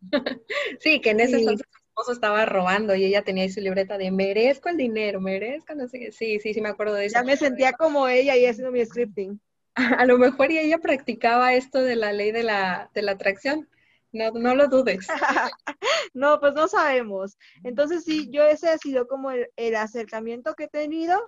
sí, 0.80 1.00
que 1.00 1.10
en 1.10 1.20
ese 1.20 1.38
entonces 1.38 1.66
su 1.70 1.78
esposo 1.88 2.12
estaba 2.12 2.44
robando 2.46 2.94
y 2.94 3.04
ella 3.04 3.22
tenía 3.22 3.44
ahí 3.44 3.50
su 3.50 3.60
libreta 3.60 3.98
de 3.98 4.10
merezco 4.10 4.68
el 4.68 4.76
dinero, 4.76 5.20
merezco, 5.20 5.74
no 5.74 5.88
sé. 5.88 6.12
Sí, 6.12 6.40
sí, 6.40 6.54
sí, 6.54 6.60
me 6.60 6.68
acuerdo 6.68 6.94
de 6.94 7.06
eso. 7.06 7.14
Ya 7.14 7.24
me 7.24 7.36
sentía 7.36 7.72
como 7.72 8.08
ella 8.08 8.36
y 8.36 8.46
haciendo 8.46 8.72
mi 8.72 8.84
scripting. 8.84 9.40
A 9.98 10.06
lo 10.06 10.18
mejor 10.18 10.50
y 10.50 10.58
ella 10.58 10.78
practicaba 10.78 11.54
esto 11.54 11.82
de 11.82 11.96
la 11.96 12.12
ley 12.12 12.32
de 12.32 12.42
la, 12.42 12.90
de 12.94 13.02
la 13.02 13.12
atracción. 13.12 13.68
No, 14.12 14.30
no 14.30 14.54
lo 14.54 14.68
dudes. 14.68 15.08
no, 16.14 16.38
pues 16.38 16.54
no 16.54 16.68
sabemos. 16.68 17.36
Entonces 17.64 18.04
sí, 18.04 18.30
yo 18.30 18.44
ese 18.44 18.68
ha 18.68 18.78
sido 18.78 19.08
como 19.08 19.32
el, 19.32 19.74
acercamiento 19.74 20.54
que 20.54 20.64
he 20.64 20.68
tenido, 20.68 21.20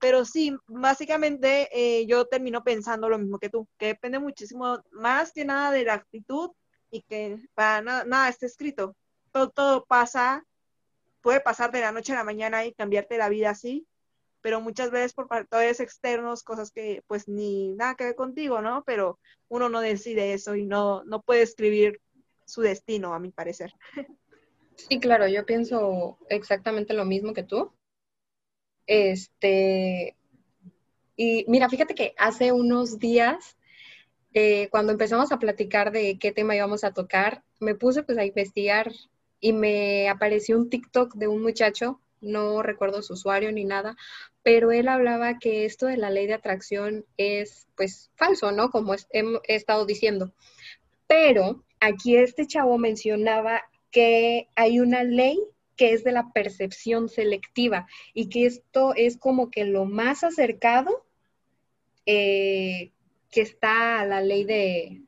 pero 0.00 0.24
sí, 0.24 0.56
básicamente 0.68 1.68
eh, 1.72 2.06
yo 2.06 2.26
termino 2.26 2.62
pensando 2.62 3.08
lo 3.08 3.18
mismo 3.18 3.40
que 3.40 3.50
tú, 3.50 3.66
que 3.76 3.86
depende 3.86 4.20
muchísimo 4.20 4.80
más 4.92 5.32
que 5.32 5.44
nada 5.44 5.72
de 5.72 5.84
la 5.84 5.94
actitud 5.94 6.50
y 6.90 7.02
que 7.02 7.38
para 7.54 7.82
nada, 7.82 8.04
nada 8.04 8.28
está 8.28 8.46
escrito. 8.46 8.96
Todo, 9.32 9.50
todo 9.50 9.84
pasa, 9.84 10.44
puede 11.20 11.40
pasar 11.40 11.70
de 11.72 11.80
la 11.80 11.92
noche 11.92 12.12
a 12.12 12.16
la 12.16 12.24
mañana 12.24 12.64
y 12.64 12.72
cambiarte 12.72 13.18
la 13.18 13.28
vida 13.28 13.50
así, 13.50 13.86
pero 14.40 14.60
muchas 14.60 14.90
veces 14.90 15.12
por 15.12 15.28
factores 15.28 15.80
externos, 15.80 16.42
cosas 16.42 16.70
que 16.70 17.02
pues 17.06 17.28
ni 17.28 17.74
nada 17.74 17.94
que 17.94 18.04
ver 18.04 18.14
contigo, 18.14 18.62
¿no? 18.62 18.84
Pero 18.84 19.18
uno 19.48 19.68
no 19.68 19.80
decide 19.80 20.32
eso 20.32 20.54
y 20.54 20.64
no, 20.64 21.04
no 21.04 21.22
puede 21.22 21.42
escribir 21.42 22.00
su 22.46 22.62
destino, 22.62 23.14
a 23.14 23.18
mi 23.18 23.30
parecer. 23.30 23.72
Sí, 24.76 25.00
claro, 25.00 25.26
yo 25.26 25.44
pienso 25.44 26.18
exactamente 26.28 26.94
lo 26.94 27.04
mismo 27.04 27.34
que 27.34 27.42
tú. 27.42 27.72
Este, 28.86 30.16
y 31.16 31.44
mira, 31.48 31.68
fíjate 31.68 31.94
que 31.94 32.14
hace 32.16 32.52
unos 32.52 32.98
días, 32.98 33.57
eh, 34.40 34.68
cuando 34.70 34.92
empezamos 34.92 35.32
a 35.32 35.40
platicar 35.40 35.90
de 35.90 36.16
qué 36.16 36.30
tema 36.30 36.54
íbamos 36.54 36.84
a 36.84 36.92
tocar, 36.92 37.42
me 37.58 37.74
puse 37.74 38.04
pues 38.04 38.18
a 38.18 38.24
investigar 38.24 38.92
y 39.40 39.52
me 39.52 40.08
apareció 40.08 40.56
un 40.56 40.70
TikTok 40.70 41.16
de 41.16 41.26
un 41.26 41.42
muchacho, 41.42 42.00
no 42.20 42.62
recuerdo 42.62 43.02
su 43.02 43.14
usuario 43.14 43.50
ni 43.50 43.64
nada, 43.64 43.96
pero 44.44 44.70
él 44.70 44.86
hablaba 44.86 45.40
que 45.40 45.64
esto 45.64 45.86
de 45.86 45.96
la 45.96 46.10
ley 46.10 46.28
de 46.28 46.34
atracción 46.34 47.04
es 47.16 47.66
pues 47.76 48.12
falso, 48.14 48.52
¿no? 48.52 48.70
Como 48.70 48.94
he, 48.94 49.00
he 49.10 49.56
estado 49.56 49.86
diciendo. 49.86 50.32
Pero 51.08 51.64
aquí 51.80 52.16
este 52.16 52.46
chavo 52.46 52.78
mencionaba 52.78 53.62
que 53.90 54.46
hay 54.54 54.78
una 54.78 55.02
ley 55.02 55.36
que 55.74 55.94
es 55.94 56.04
de 56.04 56.12
la 56.12 56.32
percepción 56.32 57.08
selectiva 57.08 57.88
y 58.14 58.28
que 58.28 58.46
esto 58.46 58.94
es 58.94 59.16
como 59.16 59.50
que 59.50 59.64
lo 59.64 59.84
más 59.84 60.22
acercado 60.22 61.04
eh, 62.06 62.92
que 63.30 63.42
está 63.42 64.04
la 64.06 64.20
ley 64.20 64.44
de, 64.44 65.02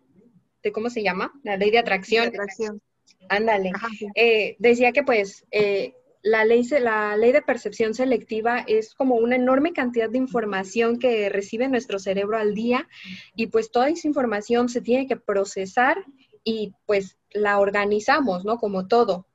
de, 0.62 0.72
¿cómo 0.72 0.90
se 0.90 1.02
llama? 1.02 1.33
La 1.42 1.56
ley 1.56 1.70
de 1.70 1.78
atracción. 1.78 2.28
atracción. 2.28 2.83
Ándale. 3.28 3.72
Eh, 4.14 4.56
decía 4.59 4.92
que 4.92 5.02
pues 5.02 5.44
eh, 5.50 5.94
la, 6.22 6.44
ley, 6.44 6.62
la 6.80 7.16
ley 7.16 7.33
de 7.33 7.42
percepción 7.42 7.94
selectiva 7.94 8.64
es 8.66 8.94
como 8.94 9.16
una 9.16 9.37
enorme 9.37 9.72
cantidad 9.72 10.11
de 10.11 10.18
información 10.18 10.98
que 10.98 11.28
recibe 11.28 11.68
nuestro 11.68 11.98
cerebro 11.98 12.37
al 12.37 12.54
día 12.54 12.88
y 13.35 13.46
pues 13.48 13.70
toda 13.70 13.88
esa 13.88 14.09
información 14.09 14.68
se 14.68 14.80
tiene 14.80 15.06
que 15.06 15.16
procesar 15.16 16.04
y 16.44 16.72
pues 16.87 17.18
la 17.33 17.59
organizamos, 17.59 18.44
¿no? 18.44 18.59
Como 18.59 18.88
todo. 18.88 19.26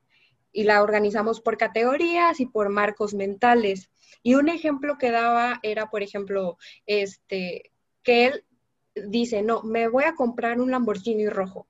Y 0.52 0.64
la 0.64 0.82
organizamos 0.82 1.40
por 1.40 1.58
categorías 1.58 2.40
y 2.40 2.46
por 2.46 2.68
marcos 2.70 3.14
mentales. 3.14 3.90
Y 4.22 4.34
un 4.34 4.48
ejemplo 4.48 4.96
que 4.98 5.10
daba 5.10 5.60
era, 5.62 5.90
por 5.90 6.02
ejemplo, 6.02 6.56
este, 6.86 7.72
que 8.02 8.26
él 8.26 8.44
dice, 9.06 9.42
no, 9.42 9.62
me 9.62 9.88
voy 9.88 10.04
a 10.04 10.14
comprar 10.14 10.60
un 10.60 10.70
Lamborghini 10.70 11.28
rojo. 11.28 11.66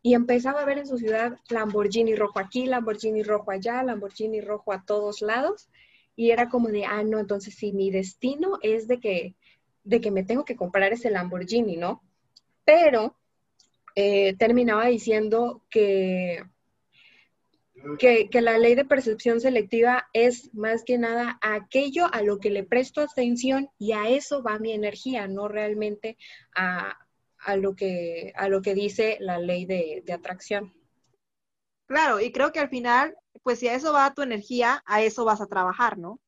Y 0.00 0.14
empezaba 0.14 0.62
a 0.62 0.64
ver 0.64 0.78
en 0.78 0.86
su 0.86 0.98
ciudad 0.98 1.38
Lamborghini 1.50 2.14
rojo 2.14 2.38
aquí, 2.38 2.66
Lamborghini 2.66 3.22
rojo 3.22 3.50
allá, 3.50 3.82
Lamborghini 3.82 4.40
rojo 4.40 4.72
a 4.72 4.84
todos 4.84 5.22
lados. 5.22 5.68
Y 6.14 6.30
era 6.30 6.48
como 6.48 6.68
de, 6.68 6.84
ah, 6.84 7.02
no, 7.02 7.18
entonces 7.18 7.54
si 7.54 7.72
mi 7.72 7.90
destino 7.90 8.58
es 8.62 8.88
de 8.88 9.00
que, 9.00 9.36
de 9.84 10.00
que 10.00 10.10
me 10.10 10.24
tengo 10.24 10.44
que 10.44 10.56
comprar 10.56 10.92
ese 10.92 11.10
Lamborghini, 11.10 11.76
¿no? 11.76 12.02
Pero 12.64 13.16
eh, 13.94 14.34
terminaba 14.36 14.86
diciendo 14.86 15.62
que, 15.70 16.44
que, 17.98 18.28
la 18.40 18.58
ley 18.58 18.74
de 18.74 18.84
percepción 18.84 19.40
selectiva 19.40 20.08
es 20.12 20.54
más 20.54 20.84
que 20.84 20.98
nada 20.98 21.38
aquello 21.40 22.06
a 22.12 22.22
lo 22.22 22.38
que 22.38 22.50
le 22.50 22.64
presto 22.64 23.00
atención 23.00 23.70
y 23.78 23.92
a 23.92 24.08
eso 24.08 24.42
va 24.42 24.58
mi 24.58 24.72
energía, 24.72 25.28
no 25.28 25.48
realmente 25.48 26.16
a, 26.54 26.98
lo, 27.56 27.74
que, 27.74 28.32
a 28.36 28.48
lo 28.48 28.62
que 28.62 28.74
dice 28.74 29.16
la 29.20 29.38
ley 29.38 29.66
de, 29.66 30.04
atracción. 30.12 30.74
Claro, 31.86 32.20
y 32.20 32.32
creo 32.32 32.52
que 32.52 32.60
al 32.60 32.68
final, 32.68 33.16
pues 33.42 33.58
si 33.58 33.68
a 33.68 33.74
eso 33.74 33.92
va 33.92 34.14
tu 34.14 34.22
energía, 34.22 34.82
a 34.86 35.02
eso 35.02 35.24
vas 35.24 35.40
a 35.40 35.46
trabajar, 35.46 35.96
¿no? 35.98 36.20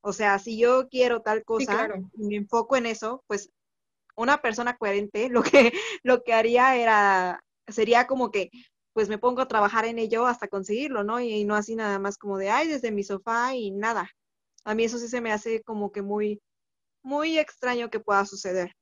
O 0.00 0.12
sea, 0.12 0.38
si 0.38 0.58
yo 0.58 0.88
quiero 0.88 1.22
tal 1.22 1.44
cosa 1.44 1.88
y 2.16 2.24
me 2.24 2.36
enfoco 2.36 2.76
en 2.76 2.86
eso, 2.86 3.22
pues 3.26 3.50
una 4.16 4.42
persona 4.42 4.76
coherente 4.76 5.28
lo 5.30 5.42
que, 5.42 5.72
lo 6.02 6.22
que 6.22 6.32
haría 6.32 6.76
era, 6.76 7.44
sería 7.68 8.06
como 8.06 8.30
que, 8.30 8.50
pues 8.98 9.08
me 9.08 9.16
pongo 9.18 9.42
a 9.42 9.46
trabajar 9.46 9.84
en 9.84 10.00
ello 10.00 10.26
hasta 10.26 10.48
conseguirlo, 10.48 11.04
¿no? 11.04 11.20
Y, 11.20 11.44
no 11.44 11.54
así 11.54 11.76
nada 11.76 12.00
más 12.00 12.18
como 12.18 12.36
de, 12.36 12.50
ay, 12.50 12.66
desde 12.66 12.90
mi 12.90 13.04
sofá 13.04 13.54
y 13.54 13.70
nada. 13.70 14.10
A 14.64 14.74
mí 14.74 14.82
eso 14.82 14.98
sí 14.98 15.06
se 15.06 15.20
me 15.20 15.30
hace 15.30 15.62
como 15.62 15.92
que 15.92 16.02
muy, 16.02 16.42
muy 17.04 17.38
extraño 17.38 17.90
que 17.90 18.00
pueda 18.00 18.26
suceder. 18.26 18.72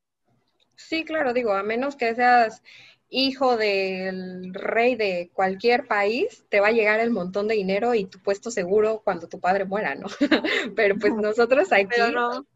Sí, 0.74 1.04
claro, 1.04 1.34
digo, 1.34 1.52
a 1.52 1.62
menos 1.62 1.96
que 1.96 2.14
seas 2.14 2.62
hijo 3.10 3.58
del 3.58 4.54
rey 4.54 4.96
de 4.96 5.30
cualquier 5.34 5.86
país, 5.86 6.46
te 6.48 6.60
va 6.60 6.68
a 6.68 6.72
llegar 6.72 6.98
el 7.00 7.10
montón 7.10 7.46
de 7.46 7.56
dinero 7.56 7.94
y 7.94 8.06
tu 8.06 8.18
puesto 8.18 8.50
seguro 8.50 9.02
cuando 9.04 9.28
tu 9.28 9.38
padre 9.38 9.66
muera, 9.66 9.96
¿no? 9.96 10.06
Pero 10.76 10.96
pues 10.96 11.12
nosotros 11.12 11.70
aquí, 11.72 12.00
no. 12.10 12.46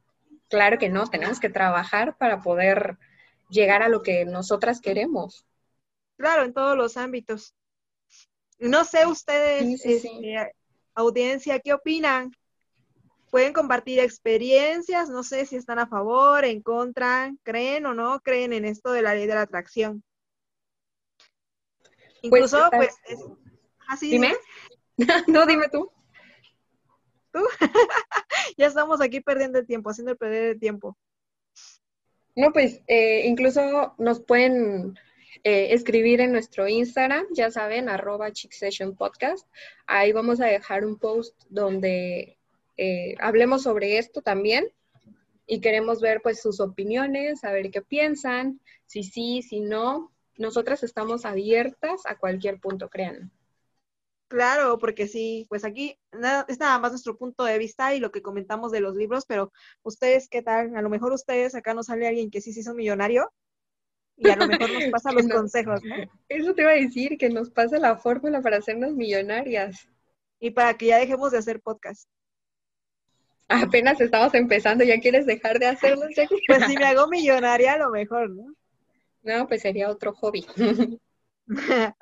Claro 0.48 0.78
que 0.78 0.88
no, 0.88 1.06
tenemos 1.08 1.40
que 1.40 1.50
trabajar 1.50 2.16
para 2.16 2.40
poder 2.40 2.96
llegar 3.50 3.82
a 3.82 3.90
lo 3.90 4.00
que 4.00 4.24
nosotras 4.24 4.80
queremos. 4.80 5.44
Claro, 6.20 6.44
en 6.44 6.52
todos 6.52 6.76
los 6.76 6.98
ámbitos. 6.98 7.54
No 8.58 8.84
sé 8.84 9.06
ustedes, 9.06 9.82
este, 9.86 10.52
audiencia, 10.94 11.60
¿qué 11.60 11.72
opinan? 11.72 12.30
Pueden 13.30 13.54
compartir 13.54 14.00
experiencias, 14.00 15.08
no 15.08 15.22
sé 15.22 15.46
si 15.46 15.56
están 15.56 15.78
a 15.78 15.86
favor, 15.86 16.44
en 16.44 16.60
contra, 16.60 17.32
creen 17.42 17.86
o 17.86 17.94
no 17.94 18.20
creen 18.20 18.52
en 18.52 18.66
esto 18.66 18.92
de 18.92 19.00
la 19.00 19.14
ley 19.14 19.26
de 19.26 19.34
la 19.34 19.40
atracción. 19.40 20.04
Pues, 21.88 22.20
Incluso, 22.20 22.68
pues, 22.70 22.94
así. 23.88 24.08
¿Ah, 24.08 24.18
dime. 24.18 24.36
no, 25.26 25.46
dime 25.46 25.70
tú. 25.70 25.90
¿Tú? 27.32 27.40
ya 28.58 28.66
estamos 28.66 29.00
aquí 29.00 29.22
perdiendo 29.22 29.58
el 29.58 29.66
tiempo, 29.66 29.88
haciendo 29.88 30.14
perder 30.16 30.50
el 30.50 30.60
tiempo. 30.60 30.98
No, 32.36 32.52
pues 32.52 32.82
eh, 32.88 33.22
incluso 33.26 33.94
nos 33.96 34.20
pueden 34.20 34.98
eh, 35.44 35.72
escribir 35.72 36.20
en 36.20 36.32
nuestro 36.32 36.68
Instagram, 36.68 37.26
ya 37.32 37.50
saben, 37.50 37.88
arroba 37.88 38.32
Chick 38.32 38.52
Session 38.52 38.96
Podcast. 38.96 39.46
Ahí 39.86 40.12
vamos 40.12 40.40
a 40.40 40.46
dejar 40.46 40.84
un 40.84 40.98
post 40.98 41.34
donde 41.48 42.36
eh, 42.76 43.14
hablemos 43.20 43.62
sobre 43.62 43.98
esto 43.98 44.22
también 44.22 44.68
y 45.46 45.60
queremos 45.60 46.00
ver 46.00 46.20
pues 46.22 46.40
sus 46.40 46.60
opiniones, 46.60 47.40
saber 47.40 47.70
qué 47.70 47.82
piensan, 47.82 48.60
si 48.86 49.02
sí, 49.02 49.42
si 49.42 49.60
no. 49.60 50.12
Nosotras 50.36 50.82
estamos 50.82 51.24
abiertas 51.24 52.02
a 52.06 52.16
cualquier 52.16 52.60
punto, 52.60 52.88
crean. 52.88 53.30
Claro, 54.28 54.78
porque 54.78 55.08
sí, 55.08 55.46
pues 55.48 55.64
aquí 55.64 55.98
nada, 56.12 56.46
es 56.48 56.60
nada 56.60 56.78
más 56.78 56.92
nuestro 56.92 57.16
punto 57.18 57.44
de 57.44 57.58
vista 57.58 57.94
y 57.94 57.98
lo 57.98 58.12
que 58.12 58.22
comentamos 58.22 58.70
de 58.70 58.80
los 58.80 58.94
libros, 58.94 59.24
pero 59.26 59.52
ustedes, 59.82 60.28
¿qué 60.28 60.40
tal? 60.40 60.76
A 60.76 60.82
lo 60.82 60.88
mejor 60.88 61.12
ustedes 61.12 61.56
acá 61.56 61.74
nos 61.74 61.86
sale 61.86 62.06
alguien 62.06 62.30
que 62.30 62.40
sí 62.40 62.52
se 62.52 62.60
hizo 62.60 62.72
millonario 62.72 63.32
y 64.20 64.28
a 64.28 64.36
lo 64.36 64.46
mejor 64.46 64.70
nos 64.70 64.84
pasa 64.92 65.12
los 65.12 65.26
consejos, 65.28 65.82
¿no? 65.82 65.94
Eso 66.28 66.54
te 66.54 66.62
iba 66.62 66.72
a 66.72 66.74
decir, 66.74 67.16
que 67.18 67.30
nos 67.30 67.50
pase 67.50 67.78
la 67.78 67.96
fórmula 67.96 68.42
para 68.42 68.58
hacernos 68.58 68.92
millonarias. 68.92 69.88
Y 70.38 70.50
para 70.50 70.74
que 70.74 70.86
ya 70.86 70.98
dejemos 70.98 71.32
de 71.32 71.38
hacer 71.38 71.60
podcast. 71.60 72.08
Apenas 73.48 74.00
estamos 74.00 74.32
empezando, 74.34 74.84
¿ya 74.84 75.00
quieres 75.00 75.26
dejar 75.26 75.58
de 75.58 75.66
hacerlo? 75.66 76.06
pues 76.46 76.64
si 76.66 76.76
me 76.76 76.84
hago 76.86 77.08
millonaria, 77.08 77.72
a 77.72 77.78
lo 77.78 77.90
mejor, 77.90 78.30
¿no? 78.30 78.54
No, 79.22 79.48
pues 79.48 79.62
sería 79.62 79.90
otro 79.90 80.14
hobby. 80.14 80.46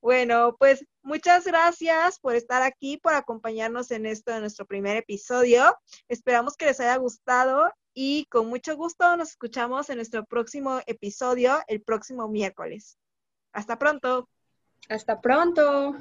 bueno, 0.00 0.56
pues 0.58 0.84
muchas 1.02 1.44
gracias 1.44 2.18
por 2.18 2.34
estar 2.34 2.62
aquí, 2.62 2.98
por 2.98 3.14
acompañarnos 3.14 3.90
en 3.90 4.06
esto 4.06 4.32
de 4.32 4.40
nuestro 4.40 4.66
primer 4.66 4.96
episodio. 4.96 5.76
Esperamos 6.08 6.56
que 6.56 6.66
les 6.66 6.80
haya 6.80 6.96
gustado 6.96 7.72
y 7.94 8.26
con 8.26 8.48
mucho 8.48 8.76
gusto 8.76 9.16
nos 9.16 9.30
escuchamos 9.30 9.90
en 9.90 9.96
nuestro 9.96 10.24
próximo 10.24 10.80
episodio 10.86 11.58
el 11.66 11.82
próximo 11.82 12.28
miércoles. 12.28 12.98
Hasta 13.52 13.78
pronto. 13.78 14.28
Hasta 14.88 15.20
pronto. 15.20 15.96